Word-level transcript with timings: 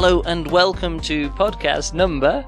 Hello 0.00 0.22
and 0.26 0.48
welcome 0.52 1.00
to 1.00 1.28
podcast 1.30 1.92
number. 1.92 2.46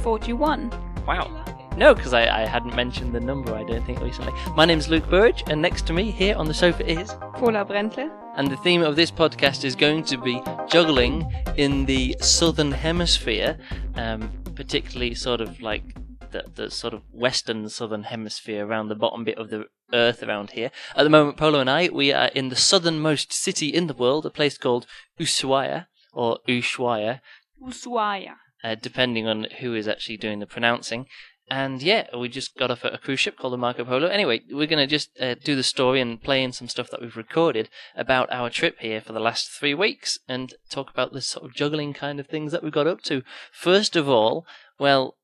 41. 0.00 0.70
Wow. 1.06 1.30
No, 1.76 1.94
because 1.94 2.14
I, 2.14 2.44
I 2.44 2.46
hadn't 2.46 2.74
mentioned 2.74 3.14
the 3.14 3.20
number, 3.20 3.54
I 3.54 3.64
don't 3.64 3.84
think, 3.84 4.00
recently. 4.00 4.32
My 4.54 4.64
name's 4.64 4.88
Luke 4.88 5.06
Burridge, 5.10 5.44
and 5.48 5.60
next 5.60 5.86
to 5.88 5.92
me 5.92 6.10
here 6.10 6.34
on 6.36 6.48
the 6.48 6.54
sofa 6.54 6.90
is. 6.90 7.12
Paula 7.34 7.66
Brentle. 7.66 8.10
And 8.36 8.50
the 8.50 8.56
theme 8.56 8.80
of 8.80 8.96
this 8.96 9.10
podcast 9.10 9.62
is 9.62 9.76
going 9.76 10.04
to 10.04 10.16
be 10.16 10.40
juggling 10.70 11.30
in 11.58 11.84
the 11.84 12.16
southern 12.22 12.72
hemisphere, 12.72 13.58
um, 13.96 14.32
particularly 14.54 15.14
sort 15.14 15.42
of 15.42 15.60
like 15.60 15.82
the, 16.30 16.44
the 16.54 16.70
sort 16.70 16.94
of 16.94 17.02
western 17.12 17.68
southern 17.68 18.04
hemisphere 18.04 18.66
around 18.66 18.88
the 18.88 18.94
bottom 18.94 19.22
bit 19.22 19.36
of 19.36 19.50
the 19.50 19.66
earth 19.92 20.22
around 20.22 20.52
here. 20.52 20.70
At 20.96 21.02
the 21.02 21.10
moment, 21.10 21.36
Polo 21.36 21.60
and 21.60 21.68
I, 21.68 21.90
we 21.92 22.10
are 22.14 22.28
in 22.28 22.48
the 22.48 22.56
southernmost 22.56 23.34
city 23.34 23.68
in 23.68 23.86
the 23.86 23.92
world, 23.92 24.24
a 24.24 24.30
place 24.30 24.56
called 24.56 24.86
Ushuaia, 25.20 25.88
or 26.16 26.38
Ushuaia, 26.48 27.20
Ushuaia. 27.62 28.36
uh, 28.64 28.74
depending 28.74 29.28
on 29.28 29.46
who 29.60 29.74
is 29.74 29.86
actually 29.86 30.16
doing 30.16 30.40
the 30.40 30.46
pronouncing. 30.46 31.06
And 31.48 31.80
yeah, 31.80 32.08
we 32.16 32.28
just 32.28 32.56
got 32.56 32.72
off 32.72 32.82
a 32.82 32.98
cruise 32.98 33.20
ship 33.20 33.38
called 33.38 33.52
the 33.52 33.58
Marco 33.58 33.84
Polo. 33.84 34.08
Anyway, 34.08 34.40
we're 34.50 34.66
going 34.66 34.82
to 34.82 34.86
just 34.86 35.10
uh, 35.20 35.36
do 35.44 35.54
the 35.54 35.62
story 35.62 36.00
and 36.00 36.20
play 36.20 36.42
in 36.42 36.50
some 36.50 36.66
stuff 36.68 36.90
that 36.90 37.00
we've 37.00 37.16
recorded 37.16 37.68
about 37.94 38.32
our 38.32 38.50
trip 38.50 38.80
here 38.80 39.00
for 39.00 39.12
the 39.12 39.20
last 39.20 39.48
three 39.50 39.74
weeks 39.74 40.18
and 40.26 40.54
talk 40.70 40.90
about 40.90 41.12
the 41.12 41.20
sort 41.20 41.44
of 41.44 41.54
juggling 41.54 41.92
kind 41.92 42.18
of 42.18 42.26
things 42.26 42.50
that 42.50 42.64
we 42.64 42.70
got 42.72 42.88
up 42.88 43.02
to. 43.02 43.22
First 43.52 43.94
of 43.94 44.08
all, 44.08 44.44
well, 44.80 45.16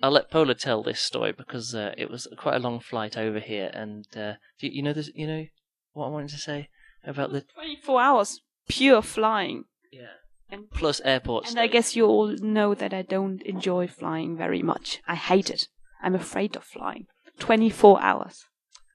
I'll 0.00 0.12
let 0.12 0.30
Pola 0.30 0.54
tell 0.54 0.82
this 0.84 1.00
story 1.00 1.32
because 1.32 1.74
uh, 1.74 1.92
it 1.98 2.08
was 2.08 2.28
quite 2.38 2.54
a 2.54 2.60
long 2.60 2.78
flight 2.78 3.16
over 3.16 3.40
here. 3.40 3.70
And 3.74 4.06
uh, 4.16 4.34
do 4.60 4.68
you, 4.68 4.74
you 4.74 4.82
know 4.82 4.92
this? 4.92 5.10
You 5.12 5.26
know 5.26 5.46
what 5.92 6.06
I 6.06 6.10
wanted 6.10 6.30
to 6.30 6.38
say 6.38 6.68
about 7.04 7.32
the 7.32 7.40
24 7.54 8.00
hours. 8.00 8.40
Pure 8.68 9.02
flying. 9.02 9.64
yeah 9.90 10.23
And, 10.50 10.70
plus 10.70 11.00
airports. 11.04 11.50
and 11.50 11.58
I 11.58 11.66
guess 11.66 11.96
you 11.96 12.06
all 12.06 12.36
know 12.40 12.74
that 12.74 12.94
I 12.94 13.02
don't 13.02 13.42
enjoy 13.42 13.88
flying 13.88 14.36
very 14.36 14.62
much. 14.62 15.00
I 15.08 15.14
hate 15.14 15.50
it. 15.50 15.68
I'm 16.02 16.14
afraid 16.14 16.54
of 16.56 16.64
flying. 16.64 17.06
24 17.38 18.00
hours. 18.00 18.44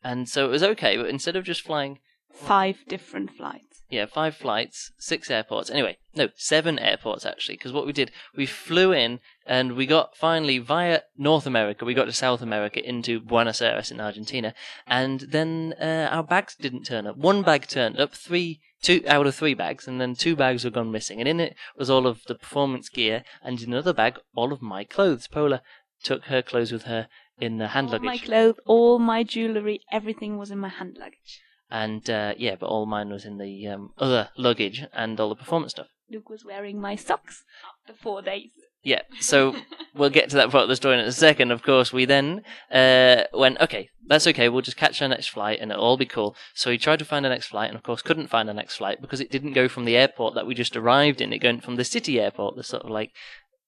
And 0.04 0.30
so 0.30 0.46
it 0.46 0.50
was 0.52 0.64
okay, 0.64 0.96
but 0.96 1.10
instead 1.10 1.36
of 1.36 1.44
just 1.44 1.62
flying 1.62 2.00
Five 2.32 2.78
different 2.88 3.32
flights. 3.32 3.69
Yeah, 3.90 4.06
five 4.06 4.36
flights, 4.36 4.92
six 5.00 5.32
airports. 5.32 5.72
Anyway, 5.72 5.98
no, 6.14 6.30
seven 6.36 6.78
airports 6.78 7.26
actually. 7.26 7.56
Because 7.56 7.74
what 7.74 7.88
we 7.88 7.94
did, 7.94 8.12
we 8.36 8.46
flew 8.46 8.92
in 8.92 9.20
and 9.48 9.76
we 9.76 9.88
got 9.88 10.16
finally 10.16 10.60
via 10.60 11.02
North 11.18 11.48
America, 11.48 11.86
we 11.86 11.96
got 11.96 12.06
to 12.06 12.12
South 12.12 12.44
America 12.44 12.88
into 12.88 13.20
Buenos 13.20 13.64
Aires 13.64 13.90
in 13.90 14.00
Argentina, 14.00 14.54
and 14.86 15.22
then 15.22 15.74
uh, 15.82 16.08
our 16.12 16.24
bags 16.24 16.56
didn't 16.56 16.84
turn 16.84 17.08
up. 17.08 17.18
One 17.18 17.42
bag 17.42 17.68
turned 17.68 18.00
up, 18.00 18.14
three, 18.14 18.60
two 18.84 19.04
out 19.08 19.26
of 19.26 19.34
three 19.34 19.56
bags, 19.56 19.88
and 19.88 20.00
then 20.00 20.14
two 20.14 20.36
bags 20.36 20.64
were 20.64 20.70
gone 20.70 20.92
missing. 20.92 21.20
And 21.20 21.28
in 21.28 21.40
it 21.40 21.56
was 21.76 21.90
all 21.90 22.06
of 22.06 22.24
the 22.28 22.36
performance 22.36 22.90
gear, 22.90 23.24
and 23.42 23.60
in 23.60 23.74
another 23.74 23.94
bag, 23.94 24.20
all 24.36 24.54
of 24.54 24.62
my 24.62 24.84
clothes. 24.84 25.28
Paula 25.28 25.64
took 26.04 26.26
her 26.26 26.44
clothes 26.44 26.72
with 26.72 26.84
her 26.84 27.08
in 27.40 27.58
the 27.58 27.70
hand 27.70 27.88
all 27.88 27.94
luggage. 27.94 28.06
my 28.06 28.18
clothes, 28.18 28.60
all 28.68 29.00
my 29.00 29.24
jewelry, 29.24 29.82
everything 29.92 30.38
was 30.38 30.52
in 30.52 30.60
my 30.60 30.70
hand 30.70 30.98
luggage. 31.00 31.42
And 31.70 32.10
uh, 32.10 32.34
yeah, 32.38 32.56
but 32.60 32.68
all 32.68 32.86
mine 32.86 33.10
was 33.10 33.26
in 33.26 33.38
the 33.38 33.68
um, 33.68 33.92
other 33.98 34.30
luggage 34.38 34.84
and 34.94 35.20
all 35.20 35.30
the 35.30 35.36
performance 35.36 35.72
stuff. 35.74 35.88
Luke 36.12 36.30
was 36.30 36.44
wearing 36.44 36.82
my 36.82 36.96
socks 36.96 37.44
after 37.82 38.00
four 38.02 38.22
days. 38.22 38.50
Yeah, 38.82 39.02
so 39.20 39.56
we'll 39.94 40.10
get 40.10 40.30
to 40.30 40.38
that 40.38 40.52
part 40.52 40.64
of 40.64 40.70
the 40.70 40.76
story 40.76 40.98
in 40.98 41.06
a 41.06 41.12
second. 41.12 41.52
Of 41.52 41.64
course, 41.64 41.92
we 41.92 42.06
then 42.06 42.44
uh, 42.72 43.24
went, 43.34 43.60
okay, 43.60 43.90
that's 44.08 44.26
okay. 44.28 44.50
We'll 44.50 44.62
just 44.62 44.78
catch 44.78 45.02
our 45.02 45.08
next 45.08 45.28
flight 45.28 45.60
and 45.62 45.72
it'll 45.72 45.84
all 45.84 45.98
be 45.98 46.06
cool. 46.06 46.36
So 46.54 46.70
we 46.70 46.78
tried 46.78 47.00
to 47.00 47.06
find 47.06 47.26
the 47.26 47.30
next 47.30 47.48
flight, 47.48 47.70
and 47.70 47.78
of 47.78 47.84
course, 47.84 48.02
couldn't 48.02 48.30
find 48.30 48.48
the 48.48 48.54
next 48.54 48.78
flight 48.78 49.02
because 49.02 49.20
it 49.20 49.32
didn't 49.32 49.54
go 49.54 49.68
from 49.68 49.86
the 49.86 49.98
airport 49.98 50.34
that 50.36 50.48
we 50.48 50.56
just 50.56 50.76
arrived 50.76 51.22
in. 51.22 51.34
It 51.34 51.44
went 51.44 51.64
from 51.64 51.76
the 51.76 51.84
city 51.84 52.20
airport, 52.20 52.56
the 52.56 52.64
sort 52.64 52.84
of 52.84 52.90
like 52.90 53.12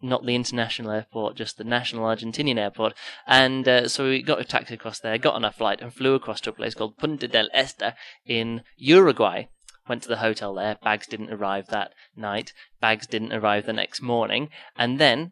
not 0.02 0.26
the 0.26 0.36
international 0.36 0.92
airport, 0.92 1.36
just 1.36 1.58
the 1.58 1.64
national 1.64 2.04
Argentinian 2.04 2.58
airport. 2.58 2.94
And 3.28 3.68
uh, 3.68 3.88
so 3.88 4.10
we 4.10 4.22
got 4.22 4.42
a 4.42 4.46
taxi 4.46 4.74
across 4.74 5.00
there, 5.00 5.18
got 5.18 5.36
on 5.36 5.46
a 5.46 5.52
flight, 5.52 5.82
and 5.82 5.94
flew 5.94 6.16
across 6.16 6.42
to 6.42 6.50
a 6.50 6.54
place 6.54 6.74
called 6.74 6.98
Punta 6.98 7.28
del 7.28 7.50
Este 7.54 7.94
in 8.26 8.64
Uruguay. 8.78 9.46
Went 9.88 10.04
to 10.04 10.10
the 10.10 10.18
hotel 10.18 10.54
there. 10.54 10.78
Bags 10.84 11.08
didn't 11.08 11.34
arrive 11.34 11.68
that 11.68 11.94
night. 12.16 12.54
Bags 12.80 13.08
didn't 13.08 13.34
arrive 13.34 13.66
the 13.66 13.74
next 13.74 14.02
morning. 14.02 14.50
And 14.78 15.00
then 15.00 15.32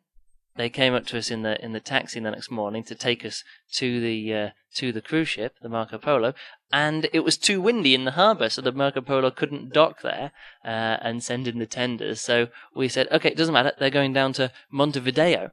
they 0.55 0.69
came 0.69 0.93
up 0.93 1.05
to 1.07 1.17
us 1.17 1.31
in 1.31 1.43
the 1.43 1.63
in 1.63 1.71
the 1.71 1.79
taxi 1.79 2.19
the 2.19 2.31
next 2.31 2.51
morning 2.51 2.83
to 2.83 2.95
take 2.95 3.23
us 3.23 3.43
to 3.73 4.01
the 4.01 4.33
uh, 4.33 4.49
to 4.75 4.91
the 4.91 5.01
cruise 5.01 5.29
ship, 5.29 5.55
the 5.61 5.69
Marco 5.69 5.97
Polo, 5.97 6.33
and 6.71 7.09
it 7.13 7.21
was 7.21 7.37
too 7.37 7.61
windy 7.61 7.93
in 7.95 8.05
the 8.05 8.11
harbour, 8.11 8.49
so 8.49 8.61
the 8.61 8.71
Marco 8.71 9.01
Polo 9.01 9.31
couldn't 9.31 9.73
dock 9.73 10.01
there 10.01 10.31
uh, 10.63 10.97
and 11.01 11.23
send 11.23 11.47
in 11.47 11.59
the 11.59 11.65
tenders. 11.65 12.21
So 12.21 12.47
we 12.75 12.87
said, 12.87 13.07
okay, 13.11 13.29
it 13.29 13.37
doesn't 13.37 13.53
matter. 13.53 13.73
They're 13.79 13.89
going 13.89 14.13
down 14.13 14.33
to 14.33 14.51
Montevideo, 14.71 15.51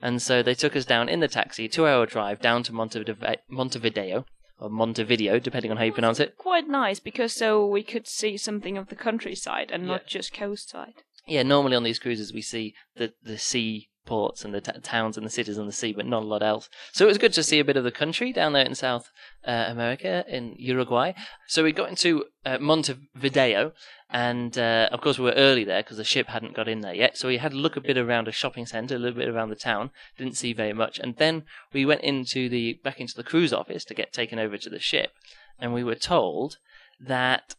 and 0.00 0.20
so 0.22 0.42
they 0.42 0.54
took 0.54 0.76
us 0.76 0.84
down 0.84 1.08
in 1.08 1.20
the 1.20 1.28
taxi, 1.28 1.68
two-hour 1.68 2.06
drive 2.06 2.40
down 2.40 2.62
to 2.64 2.72
Montevideo, 2.72 3.36
Montevideo 3.48 4.24
or 4.60 4.68
Montevideo, 4.68 5.38
depending 5.38 5.70
on 5.70 5.76
how 5.76 5.84
you 5.84 5.92
pronounce 5.92 6.18
it. 6.20 6.36
Quite 6.36 6.68
nice 6.68 6.98
because 6.98 7.32
so 7.32 7.64
we 7.64 7.82
could 7.82 8.08
see 8.08 8.36
something 8.36 8.76
of 8.76 8.88
the 8.88 8.96
countryside 8.96 9.70
and 9.70 9.86
not 9.86 10.02
Yeah. 10.02 10.08
just 10.08 10.34
coastside. 10.34 10.94
Yeah, 11.26 11.44
normally 11.44 11.76
on 11.76 11.84
these 11.84 11.98
cruises 12.00 12.32
we 12.32 12.42
see 12.42 12.74
the 12.96 13.12
the 13.22 13.38
sea 13.38 13.88
ports 14.08 14.42
and 14.42 14.54
the 14.54 14.62
t- 14.62 14.72
towns 14.82 15.18
and 15.18 15.26
the 15.26 15.30
cities 15.30 15.58
on 15.58 15.66
the 15.66 15.72
sea, 15.72 15.92
but 15.92 16.06
not 16.06 16.22
a 16.22 16.26
lot 16.26 16.42
else. 16.42 16.70
So 16.92 17.04
it 17.04 17.08
was 17.08 17.18
good 17.18 17.34
to 17.34 17.42
see 17.42 17.58
a 17.60 17.64
bit 17.64 17.76
of 17.76 17.84
the 17.84 17.92
country 17.92 18.32
down 18.32 18.54
there 18.54 18.64
in 18.64 18.74
South 18.74 19.10
uh, 19.46 19.66
America, 19.68 20.24
in 20.26 20.54
Uruguay. 20.56 21.12
So 21.46 21.62
we 21.62 21.72
got 21.72 21.90
into 21.90 22.24
uh, 22.46 22.56
Montevideo, 22.58 23.72
and 24.08 24.56
uh, 24.56 24.88
of 24.90 25.02
course 25.02 25.18
we 25.18 25.26
were 25.26 25.32
early 25.32 25.62
there 25.62 25.82
because 25.82 25.98
the 25.98 26.04
ship 26.04 26.28
hadn't 26.28 26.56
got 26.56 26.68
in 26.68 26.80
there 26.80 26.94
yet. 26.94 27.18
So 27.18 27.28
we 27.28 27.36
had 27.36 27.52
to 27.52 27.58
look 27.58 27.76
a 27.76 27.82
bit 27.82 27.98
around 27.98 28.26
a 28.26 28.32
shopping 28.32 28.64
centre, 28.64 28.96
a 28.96 28.98
little 28.98 29.18
bit 29.18 29.28
around 29.28 29.50
the 29.50 29.56
town. 29.56 29.90
Didn't 30.16 30.38
see 30.38 30.54
very 30.54 30.72
much, 30.72 30.98
and 30.98 31.16
then 31.16 31.44
we 31.74 31.84
went 31.84 32.00
into 32.00 32.48
the 32.48 32.80
back 32.82 33.00
into 33.00 33.14
the 33.14 33.22
cruise 33.22 33.52
office 33.52 33.84
to 33.84 33.94
get 33.94 34.12
taken 34.12 34.38
over 34.38 34.56
to 34.56 34.70
the 34.70 34.80
ship, 34.80 35.10
and 35.58 35.74
we 35.74 35.84
were 35.84 35.94
told 35.94 36.56
that 36.98 37.54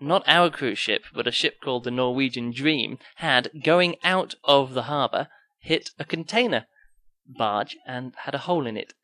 not 0.00 0.22
our 0.26 0.50
cruise 0.50 0.78
ship, 0.78 1.04
but 1.14 1.26
a 1.26 1.32
ship 1.32 1.54
called 1.62 1.84
the 1.84 1.90
Norwegian 1.90 2.50
Dream, 2.50 2.98
had, 3.16 3.50
going 3.64 3.96
out 4.04 4.34
of 4.44 4.74
the 4.74 4.82
harbour, 4.82 5.28
hit 5.66 5.90
a 5.98 6.04
container 6.04 6.66
barge 7.26 7.76
and 7.86 8.14
had 8.24 8.34
a 8.34 8.44
hole 8.46 8.66
in 8.66 8.76
it. 8.76 8.94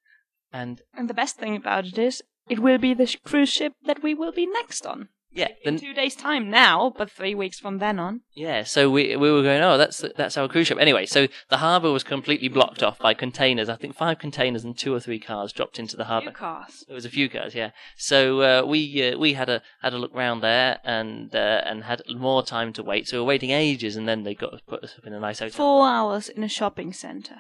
And 0.52 0.80
And 0.94 1.08
the 1.10 1.20
best 1.22 1.36
thing 1.36 1.56
about 1.56 1.86
it 1.86 1.98
is, 1.98 2.22
it 2.48 2.58
will 2.58 2.78
be 2.78 2.94
the 2.94 3.16
cruise 3.24 3.48
ship 3.48 3.72
that 3.86 4.02
we 4.02 4.14
will 4.14 4.32
be 4.32 4.46
next 4.46 4.86
on. 4.86 5.08
Yeah, 5.34 5.48
In 5.64 5.78
two 5.78 5.94
days' 5.94 6.14
time 6.14 6.50
now, 6.50 6.92
but 6.96 7.10
three 7.10 7.34
weeks 7.34 7.58
from 7.58 7.78
then 7.78 7.98
on. 7.98 8.20
yeah. 8.34 8.64
So 8.64 8.90
we 8.90 9.16
we 9.16 9.30
were 9.32 9.42
going, 9.42 9.62
oh, 9.62 9.78
that's 9.78 10.04
that's 10.16 10.36
our 10.36 10.48
cruise 10.48 10.66
ship. 10.66 10.78
Anyway, 10.80 11.06
so 11.06 11.26
the 11.48 11.58
harbour 11.58 11.90
was 11.90 12.04
completely 12.04 12.48
blocked 12.48 12.82
off 12.82 12.98
by 12.98 13.14
containers. 13.14 13.68
I 13.68 13.76
think 13.76 13.94
five 13.94 14.18
containers 14.18 14.64
and 14.64 14.76
two 14.76 14.94
or 14.94 15.00
three 15.00 15.18
cars 15.18 15.52
dropped 15.52 15.78
into 15.78 15.96
the 15.96 16.04
harbour. 16.04 16.30
cars. 16.32 16.84
There 16.86 16.94
was 16.94 17.04
a 17.04 17.10
few 17.10 17.28
cars, 17.28 17.54
yeah. 17.54 17.70
So 17.96 18.40
uh, 18.42 18.66
we 18.66 19.12
uh, 19.12 19.18
we 19.18 19.32
had 19.34 19.48
a 19.48 19.62
had 19.82 19.92
a 19.94 19.98
look 19.98 20.14
round 20.14 20.42
there 20.42 20.80
and 20.84 21.34
uh, 21.34 21.62
and 21.64 21.84
had 21.84 22.02
more 22.14 22.42
time 22.42 22.72
to 22.74 22.82
wait. 22.82 23.08
So 23.08 23.16
we 23.16 23.20
were 23.20 23.26
waiting 23.26 23.50
ages, 23.50 23.96
and 23.96 24.06
then 24.08 24.22
they 24.24 24.34
got 24.34 24.60
put 24.66 24.84
us 24.84 24.94
up 24.98 25.06
in 25.06 25.12
a 25.14 25.20
nice 25.20 25.38
hotel. 25.38 25.56
Four 25.56 25.86
hours 25.86 26.28
in 26.28 26.42
a 26.44 26.48
shopping 26.48 26.92
center. 26.92 27.36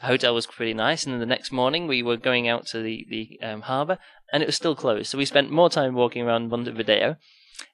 The 0.00 0.06
hotel 0.06 0.34
was 0.34 0.46
pretty 0.46 0.74
nice, 0.74 1.04
and 1.04 1.12
then 1.12 1.20
the 1.20 1.26
next 1.26 1.50
morning 1.52 1.86
we 1.86 2.02
were 2.02 2.16
going 2.16 2.46
out 2.48 2.66
to 2.68 2.80
the 2.82 3.06
the 3.10 3.38
um, 3.46 3.62
harbour, 3.62 3.98
and 4.32 4.42
it 4.42 4.46
was 4.46 4.56
still 4.56 4.74
closed. 4.76 5.10
So 5.10 5.18
we 5.18 5.24
spent 5.24 5.50
more 5.50 5.68
time 5.70 5.94
walking 5.94 6.22
around 6.22 6.50
Montevideo, 6.50 7.16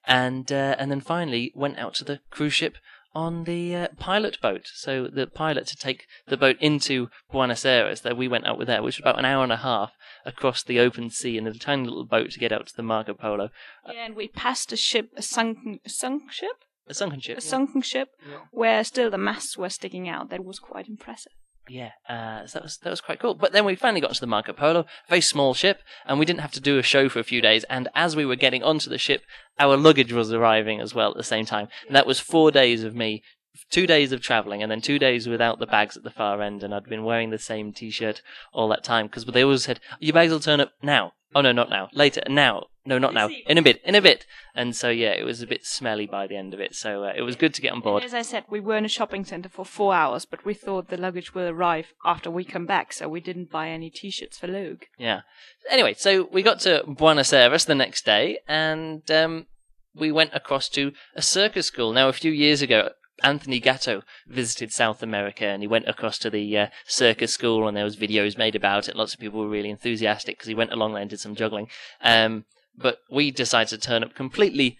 and 0.06 0.50
uh, 0.50 0.76
and 0.78 0.90
then 0.90 1.00
finally 1.00 1.52
went 1.54 1.78
out 1.78 1.94
to 1.94 2.04
the 2.04 2.20
cruise 2.30 2.54
ship 2.54 2.76
on 3.14 3.44
the 3.44 3.76
uh, 3.76 3.88
pilot 3.98 4.40
boat. 4.40 4.66
So 4.74 5.06
the 5.06 5.26
pilot 5.26 5.66
to 5.68 5.76
take 5.76 6.06
the 6.26 6.36
boat 6.36 6.56
into 6.60 7.08
Buenos 7.30 7.64
Aires. 7.64 8.00
There 8.00 8.14
we 8.14 8.26
went 8.28 8.46
out 8.46 8.58
with 8.58 8.66
there, 8.68 8.82
which 8.82 8.96
was 8.96 9.02
about 9.04 9.18
an 9.18 9.24
hour 9.24 9.42
and 9.44 9.52
a 9.52 9.58
half 9.58 9.92
across 10.26 10.62
the 10.62 10.80
open 10.80 11.10
sea 11.10 11.36
in 11.36 11.46
a 11.46 11.52
tiny 11.54 11.84
little 11.84 12.06
boat 12.06 12.30
to 12.32 12.40
get 12.40 12.50
out 12.52 12.66
to 12.66 12.74
the 12.76 12.82
Marco 12.82 13.12
Polo, 13.14 13.50
Yeah, 13.86 14.06
and 14.06 14.16
we 14.16 14.26
passed 14.28 14.72
a 14.72 14.76
ship, 14.76 15.10
a 15.16 15.22
sunken, 15.22 15.78
sunk 15.86 16.32
ship, 16.32 16.56
a 16.88 16.94
sunken 16.94 17.20
ship. 17.20 17.36
a 17.38 17.42
sunken 17.42 17.82
ship, 17.82 18.08
Yeah. 18.26 18.38
where 18.50 18.82
still 18.82 19.10
the 19.10 19.18
masts 19.18 19.58
were 19.58 19.68
sticking 19.68 20.08
out. 20.08 20.30
That 20.30 20.42
was 20.44 20.58
quite 20.58 20.88
impressive. 20.88 21.32
Yeah, 21.68 21.92
uh, 22.08 22.46
so 22.46 22.58
that 22.58 22.62
was 22.62 22.78
that 22.78 22.90
was 22.90 23.00
quite 23.00 23.20
cool. 23.20 23.34
But 23.34 23.52
then 23.52 23.64
we 23.64 23.74
finally 23.74 24.00
got 24.00 24.14
to 24.14 24.20
the 24.20 24.26
Marco 24.26 24.52
Polo, 24.52 24.84
very 25.08 25.20
small 25.20 25.54
ship, 25.54 25.80
and 26.04 26.18
we 26.18 26.26
didn't 26.26 26.40
have 26.40 26.52
to 26.52 26.60
do 26.60 26.78
a 26.78 26.82
show 26.82 27.08
for 27.08 27.20
a 27.20 27.24
few 27.24 27.40
days. 27.40 27.64
And 27.64 27.88
as 27.94 28.14
we 28.14 28.26
were 28.26 28.36
getting 28.36 28.62
onto 28.62 28.90
the 28.90 28.98
ship, 28.98 29.22
our 29.58 29.76
luggage 29.76 30.12
was 30.12 30.32
arriving 30.32 30.80
as 30.80 30.94
well 30.94 31.10
at 31.10 31.16
the 31.16 31.22
same 31.24 31.46
time. 31.46 31.68
And 31.86 31.96
that 31.96 32.06
was 32.06 32.20
four 32.20 32.50
days 32.50 32.84
of 32.84 32.94
me, 32.94 33.22
two 33.70 33.86
days 33.86 34.12
of 34.12 34.20
traveling, 34.20 34.62
and 34.62 34.70
then 34.70 34.82
two 34.82 34.98
days 34.98 35.26
without 35.26 35.58
the 35.58 35.66
bags 35.66 35.96
at 35.96 36.04
the 36.04 36.10
far 36.10 36.42
end. 36.42 36.62
And 36.62 36.74
I'd 36.74 36.84
been 36.84 37.04
wearing 37.04 37.30
the 37.30 37.38
same 37.38 37.72
T-shirt 37.72 38.20
all 38.52 38.68
that 38.68 38.84
time 38.84 39.06
because 39.06 39.24
they 39.24 39.42
always 39.42 39.64
said, 39.64 39.80
"Your 40.00 40.12
bags 40.12 40.32
will 40.32 40.40
turn 40.40 40.60
up 40.60 40.72
now." 40.82 41.12
Oh 41.34 41.40
no, 41.40 41.52
not 41.52 41.70
now. 41.70 41.88
Later. 41.94 42.22
Now. 42.28 42.66
No, 42.86 42.98
not 42.98 43.14
now. 43.14 43.30
In 43.46 43.56
a 43.56 43.62
bit. 43.62 43.80
In 43.84 43.94
a 43.94 44.02
bit. 44.02 44.26
And 44.54 44.76
so 44.76 44.90
yeah, 44.90 45.12
it 45.12 45.24
was 45.24 45.40
a 45.40 45.46
bit 45.46 45.64
smelly 45.64 46.06
by 46.06 46.26
the 46.26 46.36
end 46.36 46.52
of 46.52 46.60
it. 46.60 46.74
So 46.74 47.04
uh, 47.04 47.12
it 47.16 47.22
was 47.22 47.34
good 47.34 47.54
to 47.54 47.62
get 47.62 47.72
on 47.72 47.80
board. 47.80 48.04
As 48.04 48.12
I 48.12 48.22
said, 48.22 48.44
we 48.50 48.60
were 48.60 48.76
in 48.76 48.84
a 48.84 48.88
shopping 48.88 49.24
center 49.24 49.48
for 49.48 49.64
four 49.64 49.94
hours, 49.94 50.26
but 50.26 50.44
we 50.44 50.52
thought 50.52 50.88
the 50.88 50.98
luggage 50.98 51.34
will 51.34 51.48
arrive 51.48 51.94
after 52.04 52.30
we 52.30 52.44
come 52.44 52.66
back, 52.66 52.92
so 52.92 53.08
we 53.08 53.20
didn't 53.20 53.50
buy 53.50 53.68
any 53.68 53.88
t-shirts 53.88 54.38
for 54.38 54.48
Luke. 54.48 54.88
Yeah. 54.98 55.22
Anyway, 55.70 55.94
so 55.94 56.28
we 56.30 56.42
got 56.42 56.60
to 56.60 56.84
Buenos 56.86 57.32
Aires 57.32 57.64
the 57.64 57.74
next 57.74 58.04
day, 58.04 58.38
and 58.46 59.10
um, 59.10 59.46
we 59.94 60.12
went 60.12 60.34
across 60.34 60.68
to 60.70 60.92
a 61.14 61.22
circus 61.22 61.66
school. 61.66 61.92
Now, 61.92 62.08
a 62.08 62.12
few 62.12 62.32
years 62.32 62.60
ago, 62.60 62.90
Anthony 63.22 63.60
Gatto 63.60 64.02
visited 64.26 64.72
South 64.72 65.02
America 65.02 65.46
and 65.46 65.62
he 65.62 65.68
went 65.68 65.88
across 65.88 66.18
to 66.18 66.30
the 66.30 66.58
uh, 66.58 66.66
circus 66.84 67.32
school 67.32 67.66
and 67.68 67.76
there 67.76 67.84
was 67.84 67.96
videos 67.96 68.36
made 68.36 68.56
about 68.56 68.88
it. 68.88 68.96
Lots 68.96 69.14
of 69.14 69.20
people 69.20 69.40
were 69.40 69.48
really 69.48 69.70
enthusiastic 69.70 70.36
because 70.36 70.48
he 70.48 70.54
went 70.54 70.72
along 70.72 70.92
there 70.92 71.00
and 71.00 71.10
did 71.10 71.20
some 71.20 71.36
juggling. 71.36 71.68
Um, 72.02 72.44
but 72.76 72.98
we 73.10 73.30
decided 73.30 73.68
to 73.68 73.78
turn 73.78 74.04
up 74.04 74.14
completely 74.14 74.78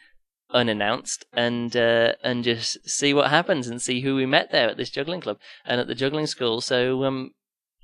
unannounced 0.50 1.24
and 1.32 1.76
uh, 1.76 2.12
and 2.22 2.44
just 2.44 2.88
see 2.88 3.12
what 3.12 3.30
happens 3.30 3.68
and 3.68 3.82
see 3.82 4.00
who 4.00 4.14
we 4.14 4.26
met 4.26 4.52
there 4.52 4.68
at 4.68 4.76
this 4.76 4.90
juggling 4.90 5.20
club 5.20 5.38
and 5.64 5.80
at 5.80 5.86
the 5.86 5.94
juggling 5.94 6.26
school. 6.26 6.60
So 6.60 7.04
um, 7.04 7.32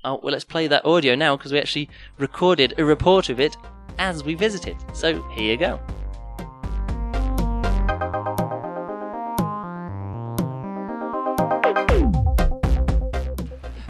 oh, 0.03 0.19
well, 0.23 0.31
let's 0.31 0.45
play 0.45 0.67
that 0.67 0.85
audio 0.85 1.15
now 1.15 1.35
because 1.35 1.51
we 1.51 1.59
actually 1.59 1.89
recorded 2.17 2.73
a 2.77 2.85
report 2.85 3.29
of 3.29 3.39
it 3.39 3.55
as 3.97 4.23
we 4.23 4.35
visited. 4.35 4.77
So 4.93 5.21
here 5.29 5.51
you 5.51 5.57
go. 5.57 5.79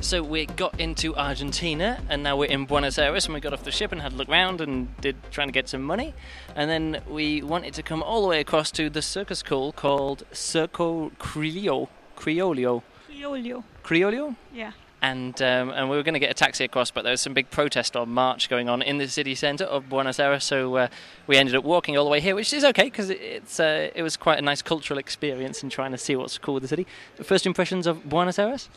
So 0.02 0.24
we 0.24 0.48
got 0.48 0.80
into 0.80 1.16
Argentina, 1.16 2.02
and 2.10 2.24
now 2.24 2.36
we're 2.36 2.46
in 2.50 2.66
Buenos 2.66 2.98
Aires, 2.98 3.26
and 3.26 3.36
we 3.36 3.40
got 3.40 3.54
off 3.54 3.64
the 3.64 3.72
ship 3.72 3.92
and 3.92 4.02
had 4.02 4.14
a 4.14 4.16
look 4.16 4.28
around 4.30 4.60
and 4.60 5.00
did 5.00 5.16
trying 5.32 5.48
to 5.48 5.52
get 5.52 5.70
some 5.70 5.84
money, 5.84 6.14
and 6.56 6.70
then 6.70 7.02
we 7.08 7.42
wanted 7.44 7.76
to 7.76 7.84
come 7.84 8.02
all 8.02 8.24
the 8.24 8.28
way 8.28 8.40
across 8.40 8.72
to 8.72 8.90
the 8.90 9.02
circus 9.04 9.40
school 9.40 9.72
called 9.72 10.24
Circo 10.34 11.12
Criollo, 11.18 11.88
Criollo, 12.18 12.82
Criollo. 13.10 13.64
Criollo, 13.84 14.36
Yeah. 14.52 14.72
and 15.04 15.40
um, 15.42 15.70
and 15.70 15.88
we 15.90 15.96
were 15.96 16.04
going 16.04 16.16
to 16.16 16.20
get 16.20 16.32
a 16.32 16.36
taxi 16.36 16.64
across, 16.66 16.90
but 16.90 17.04
there 17.04 17.12
was 17.12 17.22
some 17.22 17.36
big 17.36 17.52
protest 17.52 17.96
or 17.96 18.08
march 18.08 18.50
going 18.50 18.70
on 18.70 18.82
in 18.82 18.98
the 18.98 19.08
city 19.08 19.36
centre 19.36 19.66
of 19.66 19.88
Buenos 19.88 20.20
Aires, 20.20 20.44
so 20.44 20.76
uh, 20.78 20.88
we 21.28 21.38
ended 21.38 21.56
up 21.56 21.64
walking 21.64 21.96
all 21.96 22.04
the 22.06 22.10
way 22.12 22.20
here, 22.20 22.34
which 22.36 22.52
is 22.54 22.66
okay 22.66 22.86
because 22.86 23.12
it, 23.12 23.22
it's 23.22 23.60
uh, 23.60 23.92
it 23.94 24.02
was 24.02 24.18
quite 24.18 24.40
a 24.40 24.42
nice 24.42 24.64
cultural 24.64 24.98
experience 24.98 25.62
in 25.62 25.70
trying 25.70 25.92
to 25.92 25.98
see 25.98 26.16
what's 26.16 26.40
cool 26.40 26.56
with 26.56 26.64
the 26.64 26.68
city. 26.70 26.88
First 27.22 27.46
impressions 27.46 27.86
of 27.86 28.10
Buenos 28.10 28.40
Aires? 28.40 28.68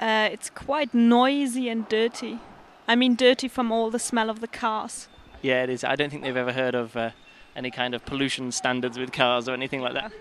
Uh, 0.00 0.28
it's 0.32 0.50
quite 0.50 0.94
noisy 0.94 1.68
and 1.68 1.88
dirty. 1.88 2.38
I 2.86 2.94
mean, 2.94 3.16
dirty 3.16 3.48
from 3.48 3.72
all 3.72 3.90
the 3.90 3.98
smell 3.98 4.30
of 4.30 4.40
the 4.40 4.46
cars. 4.46 5.08
Yeah, 5.42 5.64
it 5.64 5.70
is. 5.70 5.84
I 5.84 5.96
don't 5.96 6.10
think 6.10 6.22
they've 6.22 6.36
ever 6.36 6.52
heard 6.52 6.74
of 6.74 6.96
uh, 6.96 7.10
any 7.56 7.70
kind 7.70 7.94
of 7.94 8.04
pollution 8.04 8.52
standards 8.52 8.98
with 8.98 9.12
cars 9.12 9.48
or 9.48 9.54
anything 9.54 9.80
like 9.80 9.94
that. 9.94 10.12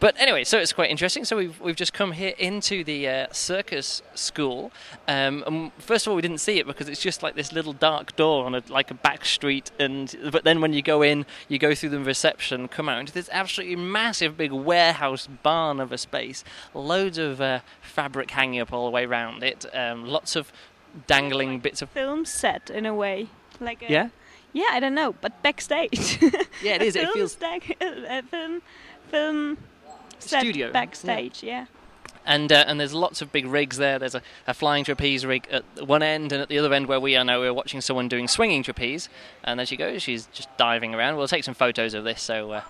But 0.00 0.18
anyway, 0.18 0.44
so 0.44 0.58
it's 0.58 0.72
quite 0.72 0.90
interesting. 0.90 1.24
So 1.24 1.36
we've 1.36 1.60
we've 1.60 1.76
just 1.76 1.92
come 1.92 2.12
here 2.12 2.34
into 2.38 2.84
the 2.84 3.08
uh, 3.08 3.26
circus 3.32 4.02
school. 4.14 4.72
Um, 5.06 5.44
and 5.46 5.72
first 5.78 6.06
of 6.06 6.10
all, 6.10 6.16
we 6.16 6.22
didn't 6.22 6.38
see 6.38 6.58
it 6.58 6.66
because 6.66 6.88
it's 6.88 7.00
just 7.00 7.22
like 7.22 7.34
this 7.34 7.52
little 7.52 7.72
dark 7.72 8.16
door 8.16 8.46
on 8.46 8.54
a 8.54 8.62
like 8.68 8.90
a 8.90 8.94
back 8.94 9.24
street. 9.24 9.70
And 9.78 10.14
but 10.30 10.44
then 10.44 10.60
when 10.60 10.72
you 10.72 10.82
go 10.82 11.02
in, 11.02 11.26
you 11.48 11.58
go 11.58 11.74
through 11.74 11.90
the 11.90 12.00
reception, 12.00 12.68
come 12.68 12.88
out 12.88 13.00
into 13.00 13.12
this 13.12 13.28
absolutely 13.32 13.76
massive, 13.76 14.36
big 14.36 14.52
warehouse 14.52 15.28
barn 15.42 15.80
of 15.80 15.92
a 15.92 15.98
space. 15.98 16.44
Loads 16.74 17.18
of 17.18 17.40
uh, 17.40 17.60
fabric 17.80 18.30
hanging 18.30 18.60
up 18.60 18.72
all 18.72 18.86
the 18.86 18.90
way 18.90 19.04
around 19.04 19.42
it. 19.42 19.66
Um, 19.74 20.06
lots 20.06 20.36
of 20.36 20.52
dangling 21.06 21.60
bits 21.60 21.82
of 21.82 21.90
Film 21.90 22.24
set 22.24 22.70
in 22.70 22.86
a 22.86 22.94
way, 22.94 23.28
like 23.60 23.82
a, 23.82 23.92
yeah. 23.92 24.08
yeah. 24.52 24.68
I 24.70 24.80
don't 24.80 24.94
know, 24.94 25.14
but 25.20 25.42
backstage. 25.42 26.18
Yeah, 26.62 26.76
it 26.76 26.82
is. 26.82 26.96
It 26.96 27.08
feels 27.14 27.32
stag- 27.32 27.76
a 27.80 28.22
film, 28.22 28.62
film 29.10 29.58
Studio, 30.18 30.72
backstage. 30.72 31.42
Yeah. 31.42 31.66
And 32.24 32.50
uh, 32.50 32.64
and 32.66 32.80
there's 32.80 32.92
lots 32.92 33.22
of 33.22 33.30
big 33.30 33.46
rigs 33.46 33.76
there. 33.76 33.98
There's 34.00 34.16
a, 34.16 34.22
a 34.48 34.54
flying 34.54 34.82
trapeze 34.84 35.24
rig 35.24 35.46
at 35.50 35.64
one 35.86 36.02
end, 36.02 36.32
and 36.32 36.42
at 36.42 36.48
the 36.48 36.58
other 36.58 36.72
end 36.74 36.88
where 36.88 36.98
we 36.98 37.14
are 37.16 37.24
now, 37.24 37.38
we're 37.38 37.54
watching 37.54 37.80
someone 37.80 38.08
doing 38.08 38.26
swinging 38.26 38.64
trapeze. 38.64 39.08
And 39.44 39.60
there 39.60 39.66
she 39.66 39.76
goes. 39.76 40.02
She's 40.02 40.26
just 40.32 40.48
diving 40.56 40.92
around. 40.94 41.16
We'll 41.16 41.28
take 41.28 41.44
some 41.44 41.54
photos 41.54 41.94
of 41.94 42.02
this, 42.02 42.20
so 42.20 42.50
uh, 42.50 42.62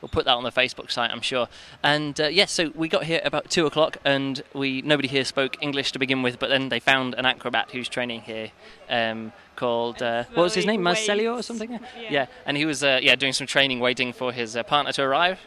we'll 0.00 0.08
put 0.08 0.24
that 0.26 0.34
on 0.36 0.44
the 0.44 0.52
Facebook 0.52 0.88
site, 0.92 1.10
I'm 1.10 1.20
sure. 1.20 1.48
And 1.82 2.20
uh, 2.20 2.28
yes, 2.28 2.52
so 2.52 2.70
we 2.76 2.86
got 2.88 3.02
here 3.04 3.20
about 3.24 3.50
two 3.50 3.66
o'clock, 3.66 3.96
and 4.04 4.40
we 4.54 4.82
nobody 4.82 5.08
here 5.08 5.24
spoke 5.24 5.56
English 5.60 5.90
to 5.92 5.98
begin 5.98 6.22
with, 6.22 6.38
but 6.38 6.48
then 6.48 6.68
they 6.68 6.78
found 6.78 7.14
an 7.14 7.26
acrobat 7.26 7.72
who's 7.72 7.88
training 7.88 8.20
here. 8.22 8.50
Um, 8.88 9.32
called 9.54 10.02
uh, 10.02 10.24
what 10.32 10.44
was 10.44 10.54
his 10.54 10.64
name 10.64 10.80
Marcelio 10.80 11.38
or 11.38 11.42
something 11.42 11.78
Yeah. 12.10 12.26
and 12.46 12.56
he 12.56 12.64
was 12.64 12.82
uh, 12.82 12.98
yeah 13.02 13.14
doing 13.16 13.34
some 13.34 13.46
training 13.46 13.80
waiting 13.80 14.14
for 14.14 14.32
his 14.32 14.56
uh, 14.56 14.62
partner 14.62 14.92
to 14.92 15.02
arrive 15.02 15.40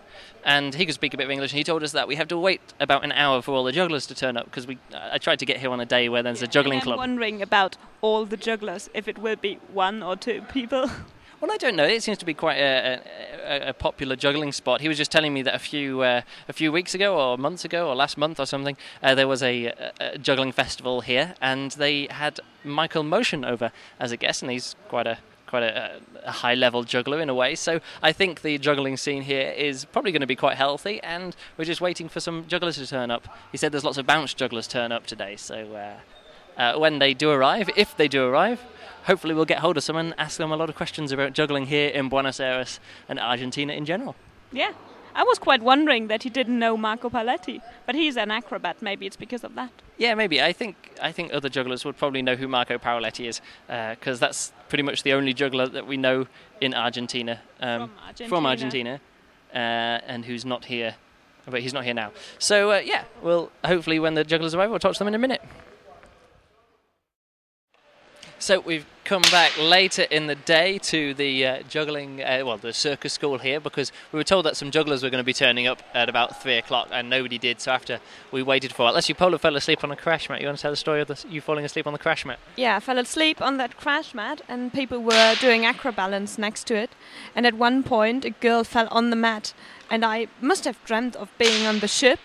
and 0.46 0.76
he 0.76 0.86
could 0.86 0.96
speak 0.96 1.14
a 1.14 1.18
bit 1.18 1.26
of 1.26 1.32
English 1.32 1.52
and 1.52 1.58
he 1.58 1.64
told 1.64 1.84
us 1.84 1.92
that 1.92 2.08
we 2.08 2.16
have 2.16 2.28
to 2.30 2.38
wait 2.38 2.62
about 2.80 3.04
an 3.04 3.12
hour 3.12 3.42
for 3.42 3.54
all 3.54 3.64
the 3.64 3.72
jugglers 3.72 4.06
to 4.06 4.16
turn 4.16 4.38
up 4.38 4.46
because 4.46 4.68
we 4.68 4.78
I 4.94 5.18
tried 5.18 5.40
to 5.40 5.46
get 5.46 5.58
here 5.58 5.72
on 5.72 5.80
a 5.82 5.86
day 5.86 6.08
where 6.08 6.24
there's 6.24 6.42
a 6.42 6.48
juggling 6.48 6.80
and 6.80 6.84
I'm 6.84 6.86
club 6.86 6.98
wondering 6.98 7.42
about 7.42 7.78
all 8.02 8.26
the 8.26 8.38
jugglers, 8.38 8.90
if 8.94 9.08
it 9.08 9.18
will 9.18 9.36
be 9.36 9.60
one 9.74 10.02
or 10.04 10.16
two 10.16 10.44
people. 10.54 10.90
Well, 11.42 11.52
I 11.52 11.58
don't 11.58 11.76
know. 11.76 11.84
It 11.84 12.02
seems 12.02 12.18
to 12.20 12.26
be 12.26 12.34
quite 12.34 12.58
a, 12.58 13.02
a, 13.46 13.70
a 13.70 13.74
popular 13.74 14.16
juggling 14.16 14.54
spot. 14.54 14.80
He 14.80 14.88
was 14.88 14.98
just 14.98 15.12
telling 15.12 15.34
me 15.34 15.42
that 15.42 15.54
a 15.54 15.60
few 15.60 16.02
uh, 16.02 16.22
a 16.48 16.54
few 16.54 16.72
weeks 16.72 16.96
ago, 16.96 17.20
or 17.20 17.38
months 17.38 17.66
ago, 17.66 17.90
or 17.90 17.94
last 17.96 18.18
month, 18.18 18.40
or 18.40 18.46
something, 18.46 18.78
uh, 19.04 19.14
there 19.16 19.28
was 19.28 19.44
a, 19.44 19.66
a, 19.66 19.92
a 20.00 20.18
juggling 20.18 20.54
festival 20.54 21.02
here, 21.02 21.36
and 21.42 21.72
they 21.72 22.08
had 22.10 22.40
Michael 22.64 23.04
Moschen 23.04 23.46
over 23.46 23.74
as 24.00 24.14
a 24.14 24.18
guest, 24.18 24.44
and 24.44 24.52
he's 24.52 24.78
quite 24.88 25.08
a 25.08 25.18
quite 25.56 25.64
a, 25.64 26.02
a 26.26 26.32
high 26.32 26.54
level 26.54 26.84
juggler 26.84 27.22
in 27.22 27.30
a 27.30 27.34
way. 27.34 27.56
So 27.56 27.80
I 28.04 28.12
think 28.12 28.42
the 28.42 28.58
juggling 28.58 28.98
scene 28.98 29.22
here 29.22 29.52
is 29.52 29.86
probably 29.86 30.12
going 30.12 30.26
to 30.28 30.28
be 30.28 30.36
quite 30.36 30.58
healthy, 30.58 31.02
and 31.02 31.36
we're 31.56 31.66
just 31.74 31.82
waiting 31.82 32.10
for 32.10 32.20
some 32.20 32.46
jugglers 32.48 32.76
to 32.78 32.88
turn 32.88 33.10
up. 33.10 33.24
He 33.52 33.58
said 33.58 33.72
there's 33.72 33.86
lots 33.86 33.98
of 33.98 34.06
bounce 34.06 34.34
jugglers 34.34 34.68
turn 34.68 34.92
up 34.92 35.06
today, 35.08 35.36
so. 35.36 35.58
Uh, 35.74 35.98
uh, 36.58 36.78
when 36.78 37.00
they 37.00 37.14
do 37.14 37.32
arrive, 37.32 37.70
if 37.76 37.98
they 37.98 38.08
do 38.08 38.24
arrive, 38.26 38.62
hopefully 39.04 39.34
we'll 39.34 39.44
get 39.54 39.60
hold 39.60 39.76
of 39.76 39.84
some 39.84 39.98
and 39.98 40.14
ask 40.18 40.38
them 40.38 40.54
a 40.54 40.56
lot 40.56 40.70
of 40.70 40.76
questions 40.76 41.12
about 41.12 41.34
juggling 41.34 41.66
here 41.66 41.90
in 41.90 42.08
Buenos 42.08 42.40
Aires 42.40 42.80
and 43.10 43.20
Argentina 43.20 43.74
in 43.74 43.84
general. 43.84 44.16
Yeah. 44.54 44.72
I 45.16 45.24
was 45.24 45.40
quite 45.40 45.64
wondering 45.64 46.08
that 46.08 46.24
he 46.24 46.30
didn't 46.30 46.60
know 46.60 46.76
Marco 46.76 47.10
Paletti, 47.10 47.62
but 47.86 47.96
he's 47.96 48.18
an 48.18 48.32
acrobat. 48.32 48.82
Maybe 48.82 49.06
it's 49.06 49.16
because 49.16 49.46
of 49.46 49.56
that. 49.56 49.72
Yeah, 49.98 50.14
maybe. 50.14 50.42
I 50.42 50.52
think 50.52 50.76
I 51.02 51.12
think 51.14 51.34
other 51.34 51.48
jugglers 51.48 51.86
would 51.86 51.98
probably 51.98 52.22
know 52.22 52.36
who 52.36 52.48
Marco 52.48 52.78
Paletti 52.78 53.28
is 53.28 53.42
because 53.68 54.20
that's 54.20 54.52
pretty 54.68 54.84
much 54.84 55.04
the 55.04 55.14
only 55.14 55.34
juggler 55.34 55.68
that 55.68 55.88
we 55.88 55.96
know 55.96 56.28
in 56.60 56.74
Argentina. 56.74 57.42
Um, 57.62 57.90
From 57.90 57.92
Argentina. 58.06 58.30
From 58.30 58.46
Argentina, 58.46 59.02
uh, 59.54 59.58
and 60.12 60.26
who's 60.26 60.44
not 60.46 60.66
here. 60.66 60.96
But 61.48 61.62
he's 61.62 61.74
not 61.74 61.84
here 61.86 61.94
now. 61.94 62.12
So 62.40 62.72
uh, 62.72 62.82
yeah, 62.84 63.04
well, 63.22 63.52
hopefully 63.64 64.00
when 64.00 64.16
the 64.16 64.24
jugglers 64.24 64.54
arrive, 64.56 64.70
we'll 64.70 64.80
talk 64.80 64.94
to 64.94 65.00
them 65.00 65.08
in 65.08 65.16
a 65.16 65.20
minute. 65.20 65.42
So 68.38 68.60
we've 68.60 68.86
come 69.06 69.22
back 69.24 69.58
later 69.58 70.02
in 70.04 70.28
the 70.28 70.36
day 70.36 70.78
to 70.80 71.14
the 71.14 71.46
uh, 71.46 71.64
juggling, 71.70 72.22
uh, 72.22 72.42
well, 72.44 72.58
the 72.58 72.74
circus 72.74 73.14
school 73.14 73.38
here 73.38 73.60
because 73.60 73.92
we 74.12 74.18
were 74.18 74.24
told 74.24 74.46
that 74.46 74.58
some 74.58 74.72
jugglers 74.72 75.04
were 75.04 75.10
going 75.10 75.22
to 75.22 75.26
be 75.26 75.34
turning 75.34 75.68
up 75.68 75.82
at 75.94 76.10
about 76.10 76.42
three 76.42 76.58
o'clock, 76.58 76.90
and 76.92 77.10
nobody 77.10 77.38
did. 77.38 77.62
So 77.62 77.72
after 77.72 78.00
we 78.32 78.44
waited 78.44 78.74
for, 78.74 78.88
it 78.88 78.90
unless 78.90 79.08
you 79.08 79.16
Polo 79.16 79.38
fell 79.38 79.56
asleep 79.56 79.84
on 79.84 79.92
a 79.92 79.96
crash 79.96 80.28
mat, 80.28 80.42
you 80.42 80.48
want 80.48 80.58
to 80.58 80.62
tell 80.62 80.72
the 80.72 80.78
story 80.78 81.02
of 81.02 81.08
the, 81.08 81.24
you 81.30 81.40
falling 81.40 81.64
asleep 81.64 81.88
on 81.88 81.94
the 81.94 82.00
crash 82.00 82.26
mat? 82.26 82.40
Yeah, 82.58 82.76
I 82.76 82.80
fell 82.82 82.98
asleep 82.98 83.42
on 83.42 83.58
that 83.58 83.78
crash 83.78 84.14
mat, 84.14 84.42
and 84.50 84.74
people 84.74 85.02
were 85.02 85.36
doing 85.40 85.62
acrobalance 85.62 86.38
next 86.38 86.66
to 86.68 86.76
it. 86.76 86.90
And 87.36 87.46
at 87.46 87.54
one 87.54 87.84
point, 87.84 88.26
a 88.26 88.32
girl 88.32 88.64
fell 88.64 88.88
on 88.90 89.12
the 89.12 89.16
mat, 89.16 89.54
and 89.90 90.04
I 90.04 90.28
must 90.42 90.66
have 90.66 90.84
dreamt 90.84 91.16
of 91.16 91.32
being 91.38 91.66
on 91.66 91.80
the 91.80 91.88
ship. 91.88 92.20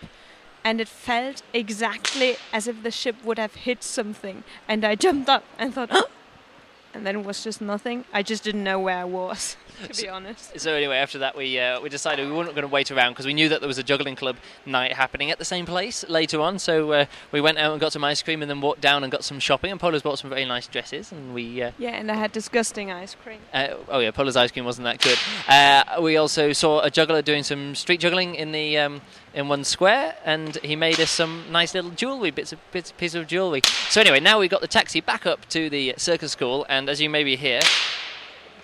And 0.65 0.81
it 0.81 0.89
felt 0.89 1.43
exactly 1.53 2.37
as 2.53 2.69
if 2.69 2.83
the 2.83 2.91
ship 2.91 3.17
would 3.25 3.39
have 3.39 3.55
hit 3.55 3.83
something. 3.83 4.45
And 4.69 4.85
I 4.85 4.95
jumped 4.95 5.29
up 5.29 5.45
and 5.59 5.75
thought, 5.75 5.89
oh! 5.93 6.09
and 6.95 7.07
then 7.07 7.17
it 7.17 7.25
was 7.25 7.43
just 7.43 7.61
nothing. 7.61 8.05
I 8.13 8.23
just 8.23 8.45
didn't 8.45 8.65
know 8.65 8.79
where 8.79 8.99
I 8.99 9.05
was, 9.05 9.57
to 9.89 10.03
be 10.03 10.09
honest. 10.09 10.59
So 10.61 10.75
anyway, 10.75 10.97
after 10.97 11.19
that, 11.19 11.37
we 11.37 11.59
uh, 11.59 11.81
we 11.81 11.89
decided 11.89 12.27
we 12.29 12.33
weren't 12.35 12.51
going 12.51 12.63
to 12.63 12.69
wait 12.69 12.91
around 12.91 13.13
because 13.13 13.27
we 13.27 13.35
knew 13.35 13.49
that 13.49 13.61
there 13.61 13.69
was 13.69 13.79
a 13.79 13.83
juggling 13.83 14.17
club 14.17 14.37
night 14.67 14.93
happening 14.95 15.31
at 15.31 15.39
the 15.39 15.45
same 15.45 15.67
place 15.67 16.05
later 16.09 16.41
on. 16.41 16.59
So 16.59 16.93
uh, 16.93 17.05
we 17.33 17.41
went 17.41 17.59
out 17.59 17.73
and 17.73 17.81
got 17.81 17.93
some 17.93 18.05
ice 18.05 18.23
cream, 18.23 18.43
and 18.43 18.51
then 18.51 18.61
walked 18.61 18.81
down 18.81 19.03
and 19.03 19.11
got 19.11 19.25
some 19.25 19.41
shopping. 19.41 19.71
And 19.71 19.81
Polo's 19.81 20.03
bought 20.03 20.19
some 20.19 20.31
very 20.31 20.45
nice 20.45 20.67
dresses, 20.67 21.13
and 21.13 21.35
we. 21.35 21.63
Uh, 21.63 21.73
Yeah, 21.79 21.91
and 21.91 22.11
I 22.11 22.15
had 22.15 22.33
disgusting 22.33 22.91
ice 22.91 23.15
cream. 23.15 23.39
uh, 23.53 23.75
oh 23.89 23.99
yeah, 23.99 24.11
Polo's 24.11 24.37
ice 24.37 24.51
cream 24.51 24.65
wasn't 24.65 24.85
that 24.85 25.01
good. 25.01 25.19
Uh, 25.49 26.01
we 26.01 26.17
also 26.17 26.53
saw 26.53 26.81
a 26.81 26.91
juggler 26.91 27.23
doing 27.23 27.43
some 27.43 27.75
street 27.75 28.01
juggling 28.01 28.35
in 28.35 28.53
the 28.53 28.79
um, 28.79 29.01
in 29.35 29.49
one 29.49 29.65
square, 29.65 30.17
and 30.25 30.57
he 30.57 30.77
made 30.77 30.99
us 31.01 31.11
some 31.11 31.45
nice 31.51 31.75
little 31.75 31.91
jewellery 31.91 32.31
bits 32.31 32.53
of 32.53 32.59
bits 32.73 32.93
piece 32.93 33.15
of 33.15 33.27
jewellery. 33.27 33.61
So 33.89 34.01
anyway, 34.01 34.21
now 34.21 34.39
we 34.39 34.49
got 34.49 34.61
the 34.61 34.69
taxi 34.69 35.01
back 35.01 35.27
up 35.27 35.49
to 35.51 35.71
the 35.71 35.95
circus 35.97 36.33
school, 36.33 36.67
and 36.69 36.89
as 36.89 37.01
you 37.01 37.09
maybe 37.11 37.37
hear, 37.37 37.61